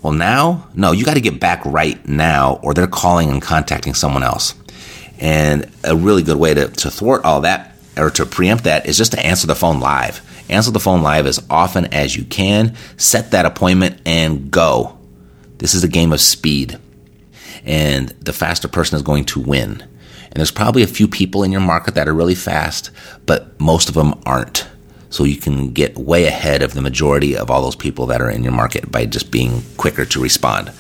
Well, 0.03 0.13
now, 0.13 0.69
no, 0.75 0.93
you 0.93 1.05
got 1.05 1.15
to 1.15 1.21
get 1.21 1.41
back 1.41 1.65
right 1.65 2.07
now, 2.07 2.61
or 2.63 2.75
they're 2.75 2.87
calling 2.87 3.31
and 3.31 3.43
contacting 3.43 3.95
someone 3.95 4.23
else. 4.23 4.55
And 5.19 5.71
a 5.83 5.97
really 5.97 6.23
good 6.23 6.37
way 6.37 6.55
to, 6.55 6.69
to 6.69 6.91
thwart 6.91 7.25
all 7.25 7.43
that 7.43 7.77
or 7.97 8.11
to 8.11 8.27
preempt 8.27 8.65
that 8.65 8.87
is 8.87 8.99
just 8.99 9.13
to 9.13 9.25
answer 9.25 9.47
the 9.47 9.55
phone 9.55 9.81
live. 9.81 10.21
Answer 10.51 10.71
the 10.71 10.81
phone 10.81 11.03
live 11.03 11.27
as 11.27 11.45
often 11.49 11.93
as 11.95 12.15
you 12.15 12.25
can. 12.25 12.77
Set 12.97 13.31
that 13.31 13.47
appointment 13.47 14.01
and 14.05 14.51
go. 14.51 14.99
This 15.59 15.75
is 15.75 15.85
a 15.85 15.89
game 15.89 16.13
of 16.13 16.21
speed. 16.21 16.79
And 17.65 18.09
the 18.09 18.33
faster 18.33 18.69
person 18.69 18.97
is 18.97 19.03
going 19.03 19.25
to 19.27 19.41
win. 19.41 19.83
And 20.35 20.41
there's 20.41 20.51
probably 20.51 20.83
a 20.83 20.89
few 20.89 21.07
people 21.07 21.45
in 21.45 21.53
your 21.53 21.61
market 21.61 21.95
that 21.95 22.09
are 22.09 22.13
really 22.13 22.35
fast, 22.35 22.91
but 23.25 23.59
most 23.61 23.89
of 23.89 23.95
them 23.95 24.21
aren't. 24.27 24.67
So 25.09 25.23
you 25.23 25.37
can 25.37 25.71
get 25.73 25.97
way 25.97 26.27
ahead 26.27 26.61
of 26.61 26.75
the 26.75 26.81
majority 26.81 27.37
of 27.37 27.53
all 27.53 27.63
those 27.63 27.77
people 27.77 28.07
that 28.07 28.21
are 28.21 28.29
in 28.29 28.43
your 28.43 28.53
market 28.53 28.91
by 28.91 29.07
just 29.07 29.31
being 29.31 29.63
quicker 29.77 30.05
to 30.05 30.21
respond, 30.21 30.73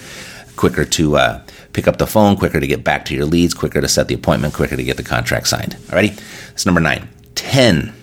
quicker 0.57 0.85
to 0.85 1.17
uh, 1.17 1.43
pick 1.73 1.87
up 1.87 1.99
the 1.99 2.07
phone, 2.07 2.37
quicker 2.37 2.59
to 2.59 2.67
get 2.67 2.83
back 2.83 3.05
to 3.05 3.15
your 3.15 3.27
leads, 3.27 3.55
quicker 3.55 3.81
to 3.81 3.87
set 3.87 4.09
the 4.09 4.15
appointment, 4.15 4.55
quicker 4.55 4.75
to 4.75 4.83
get 4.83 4.97
the 4.97 5.05
contract 5.05 5.47
signed. 5.47 5.77
Alrighty? 5.87 6.17
That's 6.49 6.67
number 6.67 6.81
nine. 6.81 7.09
10. 7.37 7.95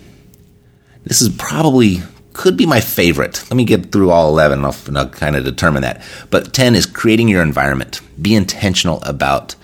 This 1.04 1.20
is 1.20 1.28
probably 1.36 2.00
could 2.32 2.56
be 2.56 2.64
my 2.64 2.80
favorite. 2.80 3.44
Let 3.50 3.56
me 3.56 3.64
get 3.64 3.92
through 3.92 4.10
all 4.10 4.30
11 4.30 4.58
and 4.60 4.66
I'll, 4.66 4.76
and 4.86 4.98
I'll 4.98 5.08
kind 5.10 5.36
of 5.36 5.44
determine 5.44 5.82
that. 5.82 6.02
But 6.30 6.54
10 6.54 6.74
is 6.74 6.86
creating 6.86 7.28
your 7.28 7.42
environment. 7.42 8.00
Be 8.20 8.34
intentional 8.34 9.02
about 9.02 9.54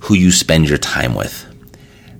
who 0.00 0.14
you 0.14 0.30
spend 0.30 0.68
your 0.68 0.78
time 0.78 1.14
with. 1.14 1.46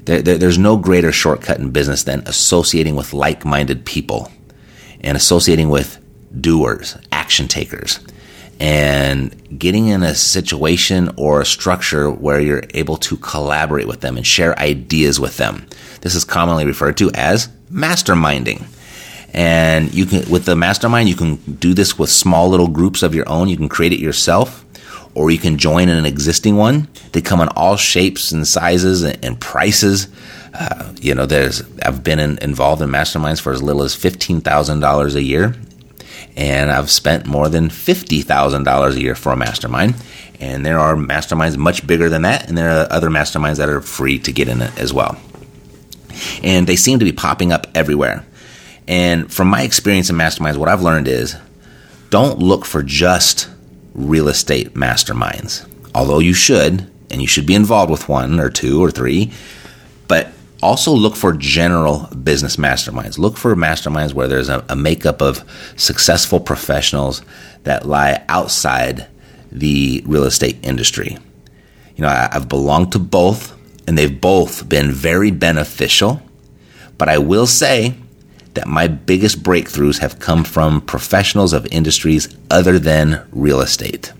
There, 0.04 0.22
there, 0.22 0.38
there's 0.38 0.58
no 0.58 0.76
greater 0.76 1.12
shortcut 1.12 1.58
in 1.58 1.70
business 1.70 2.04
than 2.04 2.20
associating 2.26 2.96
with 2.96 3.12
like 3.12 3.44
minded 3.44 3.84
people 3.84 4.30
and 5.02 5.16
associating 5.16 5.68
with 5.68 5.98
doers, 6.40 6.96
action 7.12 7.48
takers, 7.48 8.00
and 8.58 9.58
getting 9.58 9.88
in 9.88 10.02
a 10.02 10.14
situation 10.14 11.10
or 11.16 11.40
a 11.40 11.46
structure 11.46 12.10
where 12.10 12.40
you're 12.40 12.64
able 12.74 12.96
to 12.98 13.16
collaborate 13.16 13.88
with 13.88 14.00
them 14.00 14.16
and 14.16 14.26
share 14.26 14.58
ideas 14.58 15.18
with 15.18 15.36
them. 15.38 15.66
This 16.02 16.14
is 16.14 16.24
commonly 16.24 16.66
referred 16.66 16.98
to 16.98 17.10
as 17.14 17.48
masterminding. 17.72 18.64
And 19.32 19.94
you 19.94 20.06
can, 20.06 20.28
with 20.28 20.44
the 20.44 20.56
mastermind, 20.56 21.08
you 21.08 21.14
can 21.14 21.36
do 21.36 21.72
this 21.72 21.98
with 21.98 22.10
small 22.10 22.48
little 22.48 22.68
groups 22.68 23.02
of 23.02 23.14
your 23.14 23.28
own. 23.28 23.48
You 23.48 23.56
can 23.56 23.68
create 23.68 23.92
it 23.92 24.00
yourself 24.00 24.64
or 25.14 25.30
you 25.30 25.38
can 25.38 25.58
join 25.58 25.88
in 25.88 25.96
an 25.96 26.06
existing 26.06 26.56
one. 26.56 26.88
They 27.12 27.20
come 27.20 27.40
in 27.40 27.48
all 27.48 27.76
shapes 27.76 28.32
and 28.32 28.46
sizes 28.46 29.02
and, 29.02 29.24
and 29.24 29.40
prices. 29.40 30.08
Uh, 30.54 30.92
you 31.00 31.14
know, 31.14 31.26
there's 31.26 31.62
I've 31.82 32.02
been 32.02 32.18
in, 32.18 32.38
involved 32.38 32.82
in 32.82 32.90
masterminds 32.90 33.40
for 33.40 33.52
as 33.52 33.62
little 33.62 33.82
as 33.82 33.94
fifteen 33.94 34.40
thousand 34.40 34.80
dollars 34.80 35.14
a 35.14 35.22
year, 35.22 35.54
and 36.36 36.70
I've 36.70 36.90
spent 36.90 37.26
more 37.26 37.48
than 37.48 37.70
fifty 37.70 38.22
thousand 38.22 38.64
dollars 38.64 38.96
a 38.96 39.00
year 39.00 39.14
for 39.14 39.32
a 39.32 39.36
mastermind. 39.36 39.94
And 40.40 40.64
there 40.64 40.78
are 40.78 40.94
masterminds 40.96 41.58
much 41.58 41.86
bigger 41.86 42.08
than 42.08 42.22
that, 42.22 42.48
and 42.48 42.56
there 42.56 42.70
are 42.70 42.90
other 42.90 43.10
masterminds 43.10 43.58
that 43.58 43.68
are 43.68 43.82
free 43.82 44.18
to 44.20 44.32
get 44.32 44.48
in 44.48 44.62
it 44.62 44.76
as 44.78 44.92
well. 44.92 45.20
And 46.42 46.66
they 46.66 46.76
seem 46.76 46.98
to 46.98 47.04
be 47.04 47.12
popping 47.12 47.52
up 47.52 47.66
everywhere. 47.74 48.24
And 48.88 49.32
from 49.32 49.48
my 49.48 49.62
experience 49.62 50.08
in 50.08 50.16
masterminds, 50.16 50.56
what 50.56 50.68
I've 50.68 50.82
learned 50.82 51.08
is 51.08 51.36
don't 52.08 52.38
look 52.38 52.64
for 52.64 52.82
just 52.82 53.48
real 54.00 54.28
estate 54.28 54.74
masterminds. 54.74 55.68
Although 55.94 56.18
you 56.18 56.34
should, 56.34 56.90
and 57.10 57.20
you 57.20 57.26
should 57.26 57.46
be 57.46 57.54
involved 57.54 57.90
with 57.90 58.08
one 58.08 58.40
or 58.40 58.50
two 58.50 58.82
or 58.82 58.90
three, 58.90 59.32
but 60.08 60.32
also 60.62 60.92
look 60.92 61.16
for 61.16 61.32
general 61.32 62.08
business 62.22 62.56
masterminds. 62.56 63.18
Look 63.18 63.36
for 63.36 63.54
masterminds 63.56 64.12
where 64.12 64.28
there's 64.28 64.48
a, 64.48 64.64
a 64.68 64.76
makeup 64.76 65.22
of 65.22 65.44
successful 65.76 66.40
professionals 66.40 67.22
that 67.64 67.86
lie 67.86 68.24
outside 68.28 69.06
the 69.50 70.02
real 70.06 70.24
estate 70.24 70.58
industry. 70.62 71.16
You 71.96 72.02
know, 72.02 72.08
I, 72.08 72.28
I've 72.32 72.48
belonged 72.48 72.92
to 72.92 72.98
both, 72.98 73.56
and 73.86 73.96
they've 73.96 74.20
both 74.20 74.68
been 74.68 74.92
very 74.92 75.30
beneficial. 75.30 76.22
But 76.98 77.08
I 77.08 77.18
will 77.18 77.46
say 77.46 77.94
that 78.54 78.66
my 78.66 78.88
biggest 78.88 79.42
breakthroughs 79.42 79.98
have 79.98 80.18
come 80.18 80.44
from 80.44 80.80
professionals 80.80 81.52
of 81.52 81.66
industries 81.70 82.34
other 82.50 82.78
than 82.78 83.24
real 83.32 83.60
estate. 83.60 84.12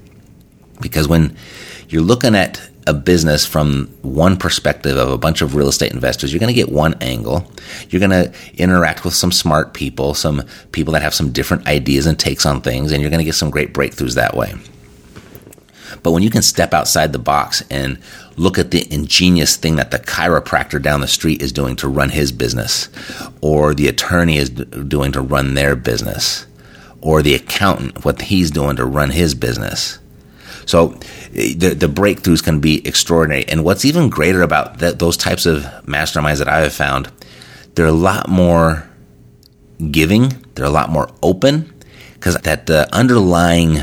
Because 0.81 1.09
when 1.09 1.37
you're 1.89 2.03
looking 2.03 2.35
at 2.35 2.61
a 2.87 2.95
business 2.95 3.45
from 3.45 3.87
one 4.03 4.37
perspective 4.37 4.97
of 4.97 5.11
a 5.11 5.19
bunch 5.19 5.43
of 5.43 5.55
real 5.55 5.69
estate 5.69 5.93
investors, 5.93 6.33
you're 6.33 6.41
going 6.41 6.53
to 6.53 6.55
get 6.55 6.73
one 6.73 6.95
angle. 7.01 7.51
You're 7.89 8.01
going 8.01 8.11
to 8.11 8.33
interact 8.57 9.05
with 9.05 9.15
some 9.15 9.33
smart 9.33 9.75
people, 9.75 10.15
some 10.15 10.43
people 10.73 10.93
that 10.95 11.03
have 11.03 11.15
some 11.15 11.33
different 11.33 11.67
ideas 11.67 12.07
and 12.07 12.19
takes 12.19 12.47
on 12.47 12.61
things, 12.61 12.93
and 12.93 13.01
you're 13.01 13.11
going 13.11 13.19
to 13.19 13.25
get 13.25 13.35
some 13.35 13.51
great 13.51 13.75
breakthroughs 13.75 14.15
that 14.15 14.35
way. 14.35 14.55
But 16.03 16.13
when 16.13 16.23
you 16.23 16.31
can 16.31 16.43
step 16.43 16.73
outside 16.73 17.13
the 17.13 17.19
box 17.19 17.63
and 17.71 17.99
look 18.41 18.59
at 18.59 18.71
the 18.71 18.91
ingenious 18.93 19.57
thing 19.57 19.77
that 19.77 19.91
the 19.91 19.99
chiropractor 19.99 20.81
down 20.81 21.03
the 21.03 21.07
street 21.07 21.43
is 21.43 21.53
doing 21.53 21.77
to 21.77 21.87
run 21.87 22.09
his 22.09 22.33
business, 22.33 22.89
or 23.43 23.75
the 23.75 23.87
attorney 23.87 24.39
is 24.39 24.49
doing 24.49 25.13
to 25.13 25.21
run 25.21 25.53
their 25.55 25.77
business, 25.77 26.47
or 27.03 27.21
the 27.21 27.35
accountant, 27.35 28.03
what 28.03 28.23
he's 28.23 28.51
doing 28.51 28.77
to 28.77 28.85
run 28.87 29.11
his 29.11 29.35
business. 29.35 29.99
So 30.65 30.95
eh, 31.35 31.53
the, 31.55 31.77
the 31.79 31.87
breakthroughs 31.87 32.43
can 32.43 32.61
be 32.61 32.87
extraordinary. 32.87 33.45
And 33.47 33.63
what's 33.63 33.85
even 33.85 34.09
greater 34.09 34.41
about 34.41 34.79
those 34.79 35.19
types 35.19 35.45
of 35.45 35.63
masterminds 35.85 36.39
that 36.39 36.49
I 36.49 36.61
have 36.61 36.73
found, 36.73 37.13
they're 37.75 37.87
a 37.87 37.93
lot 37.93 38.29
more 38.29 38.89
giving, 39.91 40.47
they're 40.55 40.65
a 40.65 40.71
lot 40.71 40.89
more 40.89 41.11
open, 41.23 41.71
because 42.15 42.37
that 42.37 42.67
the 42.67 42.89
underlying 42.95 43.83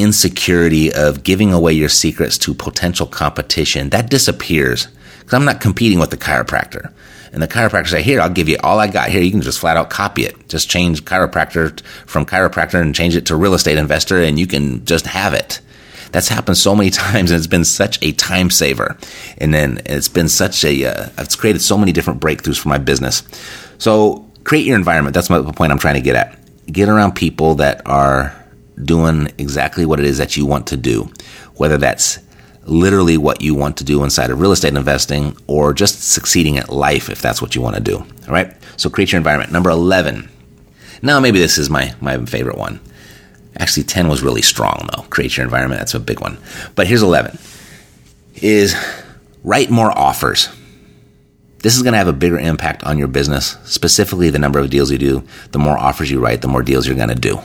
insecurity 0.00 0.92
of 0.92 1.22
giving 1.22 1.52
away 1.52 1.72
your 1.72 1.88
secrets 1.88 2.38
to 2.38 2.54
potential 2.54 3.06
competition, 3.06 3.90
that 3.90 4.10
disappears. 4.10 4.88
Because 5.18 5.34
I'm 5.34 5.44
not 5.44 5.60
competing 5.60 5.98
with 5.98 6.10
the 6.10 6.16
chiropractor. 6.16 6.92
And 7.32 7.42
the 7.42 7.48
chiropractor 7.48 7.88
say, 7.88 8.02
here, 8.02 8.20
I'll 8.20 8.30
give 8.30 8.48
you 8.48 8.56
all 8.62 8.80
I 8.80 8.86
got 8.86 9.10
here. 9.10 9.20
You 9.20 9.30
can 9.30 9.42
just 9.42 9.58
flat 9.58 9.76
out 9.76 9.90
copy 9.90 10.24
it. 10.24 10.48
Just 10.48 10.70
change 10.70 11.04
chiropractor 11.04 11.80
from 12.06 12.24
chiropractor 12.24 12.80
and 12.80 12.94
change 12.94 13.16
it 13.16 13.26
to 13.26 13.36
real 13.36 13.54
estate 13.54 13.78
investor 13.78 14.22
and 14.22 14.38
you 14.38 14.46
can 14.46 14.84
just 14.84 15.06
have 15.06 15.34
it. 15.34 15.60
That's 16.12 16.28
happened 16.28 16.56
so 16.56 16.74
many 16.74 16.90
times 17.04 17.30
and 17.30 17.38
it's 17.38 17.46
been 17.46 17.64
such 17.64 17.98
a 18.02 18.12
time 18.12 18.50
saver. 18.50 18.96
And 19.36 19.52
then 19.52 19.82
it's 19.84 20.08
been 20.08 20.28
such 20.28 20.64
a, 20.64 20.86
uh, 20.86 21.08
it's 21.18 21.36
created 21.36 21.60
so 21.60 21.76
many 21.76 21.92
different 21.92 22.20
breakthroughs 22.20 22.58
for 22.58 22.68
my 22.68 22.78
business. 22.78 23.22
So 23.78 24.26
create 24.44 24.64
your 24.64 24.76
environment. 24.76 25.14
That's 25.14 25.28
the 25.28 25.52
point 25.52 25.72
I'm 25.72 25.78
trying 25.78 25.96
to 25.96 26.00
get 26.00 26.16
at. 26.16 26.38
Get 26.66 26.88
around 26.88 27.12
people 27.12 27.56
that 27.56 27.82
are 27.86 28.34
doing 28.84 29.32
exactly 29.38 29.84
what 29.86 30.00
it 30.00 30.06
is 30.06 30.18
that 30.18 30.36
you 30.36 30.46
want 30.46 30.66
to 30.68 30.76
do, 30.76 31.10
whether 31.56 31.76
that's 31.76 32.18
literally 32.64 33.16
what 33.16 33.40
you 33.40 33.54
want 33.54 33.76
to 33.78 33.84
do 33.84 34.04
inside 34.04 34.30
of 34.30 34.40
real 34.40 34.52
estate 34.52 34.76
investing 34.76 35.36
or 35.46 35.72
just 35.72 36.12
succeeding 36.12 36.58
at 36.58 36.68
life 36.68 37.08
if 37.08 37.20
that's 37.20 37.40
what 37.40 37.54
you 37.54 37.62
want 37.62 37.76
to 37.76 37.82
do. 37.82 37.98
All 37.98 38.34
right. 38.34 38.54
So 38.76 38.90
create 38.90 39.12
your 39.12 39.18
environment. 39.18 39.52
Number 39.52 39.70
11. 39.70 40.28
Now, 41.02 41.20
maybe 41.20 41.38
this 41.38 41.58
is 41.58 41.70
my, 41.70 41.94
my 42.00 42.24
favorite 42.26 42.58
one. 42.58 42.80
Actually, 43.56 43.84
10 43.84 44.08
was 44.08 44.22
really 44.22 44.42
strong 44.42 44.88
though. 44.94 45.02
Create 45.04 45.36
your 45.36 45.44
environment. 45.44 45.80
That's 45.80 45.94
a 45.94 46.00
big 46.00 46.20
one. 46.20 46.38
But 46.74 46.86
here's 46.86 47.02
11 47.02 47.38
is 48.40 48.76
write 49.42 49.70
more 49.70 49.96
offers. 49.96 50.48
This 51.60 51.76
is 51.76 51.82
going 51.82 51.92
to 51.92 51.98
have 51.98 52.06
a 52.06 52.12
bigger 52.12 52.38
impact 52.38 52.84
on 52.84 52.98
your 52.98 53.08
business, 53.08 53.56
specifically 53.64 54.30
the 54.30 54.38
number 54.38 54.60
of 54.60 54.70
deals 54.70 54.92
you 54.92 54.98
do. 54.98 55.24
The 55.50 55.58
more 55.58 55.76
offers 55.76 56.08
you 56.08 56.20
write, 56.20 56.40
the 56.40 56.48
more 56.48 56.62
deals 56.62 56.86
you're 56.86 56.94
going 56.94 57.08
to 57.08 57.16
do. 57.16 57.40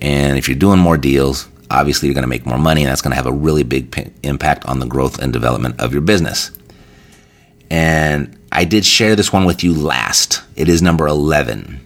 And 0.00 0.36
if 0.38 0.48
you're 0.48 0.58
doing 0.58 0.78
more 0.78 0.96
deals, 0.98 1.48
obviously 1.70 2.08
you're 2.08 2.14
going 2.14 2.22
to 2.22 2.28
make 2.28 2.46
more 2.46 2.58
money, 2.58 2.82
and 2.82 2.90
that's 2.90 3.02
going 3.02 3.12
to 3.12 3.16
have 3.16 3.26
a 3.26 3.32
really 3.32 3.62
big 3.62 3.90
p- 3.90 4.10
impact 4.22 4.64
on 4.66 4.78
the 4.78 4.86
growth 4.86 5.18
and 5.18 5.32
development 5.32 5.80
of 5.80 5.92
your 5.92 6.02
business. 6.02 6.50
And 7.70 8.38
I 8.52 8.64
did 8.64 8.84
share 8.84 9.16
this 9.16 9.32
one 9.32 9.44
with 9.44 9.64
you 9.64 9.74
last. 9.74 10.42
It 10.56 10.68
is 10.68 10.82
number 10.82 11.06
11, 11.06 11.80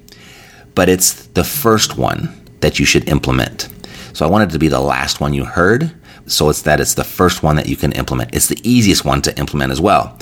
but 0.74 0.88
it's 0.88 1.26
the 1.28 1.44
first 1.44 1.96
one 1.96 2.28
that 2.61 2.78
you 2.78 2.84
should 2.84 3.08
implement. 3.08 3.68
So 4.12 4.26
I 4.26 4.30
wanted 4.30 4.50
to 4.50 4.58
be 4.58 4.68
the 4.68 4.80
last 4.80 5.20
one 5.20 5.32
you 5.34 5.44
heard. 5.44 5.94
So 6.26 6.50
it's 6.50 6.62
that 6.62 6.80
it's 6.80 6.94
the 6.94 7.04
first 7.04 7.42
one 7.42 7.56
that 7.56 7.68
you 7.68 7.76
can 7.76 7.92
implement. 7.92 8.34
It's 8.34 8.48
the 8.48 8.61
easiest 8.68 9.04
one 9.04 9.22
to 9.22 9.38
implement 9.38 9.72
as 9.72 9.80
well. 9.80 10.18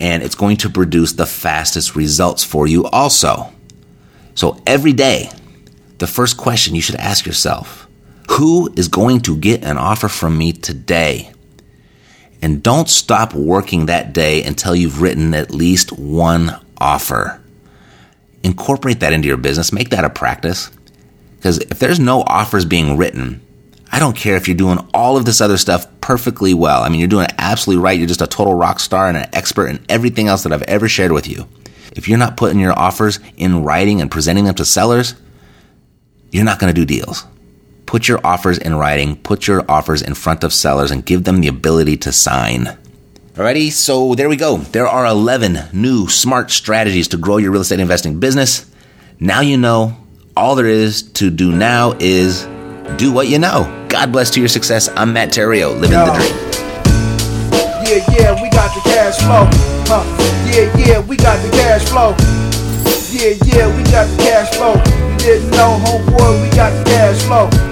and 0.00 0.22
it's 0.22 0.34
going 0.34 0.56
to 0.56 0.68
produce 0.68 1.12
the 1.12 1.26
fastest 1.26 1.94
results 1.94 2.42
for 2.42 2.66
you 2.66 2.86
also. 2.86 3.52
So 4.34 4.60
every 4.66 4.92
day, 4.92 5.30
the 6.02 6.08
first 6.08 6.36
question 6.36 6.74
you 6.74 6.82
should 6.82 6.96
ask 6.96 7.24
yourself 7.24 7.86
who 8.32 8.72
is 8.74 8.88
going 8.88 9.20
to 9.20 9.36
get 9.36 9.62
an 9.62 9.78
offer 9.78 10.08
from 10.08 10.36
me 10.36 10.52
today? 10.52 11.30
And 12.42 12.60
don't 12.60 12.88
stop 12.88 13.34
working 13.34 13.86
that 13.86 14.12
day 14.12 14.42
until 14.42 14.74
you've 14.74 15.00
written 15.00 15.32
at 15.32 15.52
least 15.52 15.92
one 15.92 16.58
offer. 16.76 17.40
Incorporate 18.42 18.98
that 18.98 19.12
into 19.12 19.28
your 19.28 19.36
business, 19.36 19.72
make 19.72 19.90
that 19.90 20.04
a 20.04 20.10
practice. 20.10 20.72
Because 21.36 21.58
if 21.58 21.78
there's 21.78 22.00
no 22.00 22.22
offers 22.22 22.64
being 22.64 22.96
written, 22.96 23.40
I 23.92 24.00
don't 24.00 24.16
care 24.16 24.34
if 24.34 24.48
you're 24.48 24.56
doing 24.56 24.84
all 24.92 25.16
of 25.16 25.24
this 25.24 25.40
other 25.40 25.56
stuff 25.56 25.86
perfectly 26.00 26.52
well. 26.52 26.82
I 26.82 26.88
mean, 26.88 26.98
you're 26.98 27.08
doing 27.08 27.26
it 27.26 27.34
absolutely 27.38 27.84
right. 27.84 27.96
You're 27.96 28.08
just 28.08 28.22
a 28.22 28.26
total 28.26 28.54
rock 28.54 28.80
star 28.80 29.06
and 29.06 29.16
an 29.16 29.28
expert 29.32 29.68
in 29.68 29.84
everything 29.88 30.26
else 30.26 30.42
that 30.42 30.52
I've 30.52 30.62
ever 30.62 30.88
shared 30.88 31.12
with 31.12 31.28
you. 31.28 31.46
If 31.94 32.08
you're 32.08 32.18
not 32.18 32.36
putting 32.36 32.58
your 32.58 32.76
offers 32.76 33.20
in 33.36 33.62
writing 33.62 34.00
and 34.00 34.10
presenting 34.10 34.46
them 34.46 34.56
to 34.56 34.64
sellers, 34.64 35.14
you're 36.32 36.44
not 36.44 36.58
going 36.58 36.74
to 36.74 36.80
do 36.80 36.86
deals. 36.86 37.24
Put 37.86 38.08
your 38.08 38.20
offers 38.26 38.58
in 38.58 38.74
writing, 38.74 39.16
put 39.16 39.46
your 39.46 39.70
offers 39.70 40.00
in 40.02 40.14
front 40.14 40.42
of 40.42 40.52
sellers, 40.52 40.90
and 40.90 41.04
give 41.04 41.24
them 41.24 41.42
the 41.42 41.48
ability 41.48 41.98
to 41.98 42.10
sign. 42.10 42.76
Alrighty, 43.34 43.70
so 43.70 44.14
there 44.14 44.28
we 44.28 44.36
go. 44.36 44.56
There 44.56 44.86
are 44.86 45.06
11 45.06 45.68
new 45.72 46.08
smart 46.08 46.50
strategies 46.50 47.08
to 47.08 47.18
grow 47.18 47.36
your 47.36 47.52
real 47.52 47.60
estate 47.60 47.80
investing 47.80 48.18
business. 48.18 48.68
Now 49.20 49.40
you 49.40 49.56
know. 49.56 49.96
All 50.34 50.54
there 50.54 50.66
is 50.66 51.02
to 51.12 51.28
do 51.28 51.52
now 51.52 51.92
is 52.00 52.44
do 52.96 53.12
what 53.12 53.28
you 53.28 53.38
know. 53.38 53.86
God 53.90 54.10
bless 54.10 54.30
to 54.30 54.40
your 54.40 54.48
success. 54.48 54.88
I'm 54.96 55.12
Matt 55.12 55.28
Theriault, 55.28 55.78
living 55.78 55.98
Yo. 55.98 56.06
the 56.06 56.12
dream. 56.12 56.52
Yeah, 57.84 58.16
yeah, 58.16 58.42
we 58.42 58.48
got 58.48 58.74
the 58.74 58.80
cash 58.84 59.18
flow. 59.18 59.46
Huh. 59.86 60.48
Yeah, 60.50 60.74
yeah, 60.78 61.06
we 61.06 61.16
got 61.18 61.42
the 61.42 61.50
cash 61.50 61.84
flow. 61.90 62.16
Yeah, 63.12 63.36
yeah, 63.44 63.76
we 63.76 63.82
got 63.90 64.08
the 64.08 64.16
cash 64.22 64.54
flow. 64.54 65.11
Didn't 65.22 65.50
know, 65.52 65.78
homeboy, 65.84 66.42
we 66.42 66.56
got 66.56 66.84
cash 66.84 67.22
flow. 67.22 67.71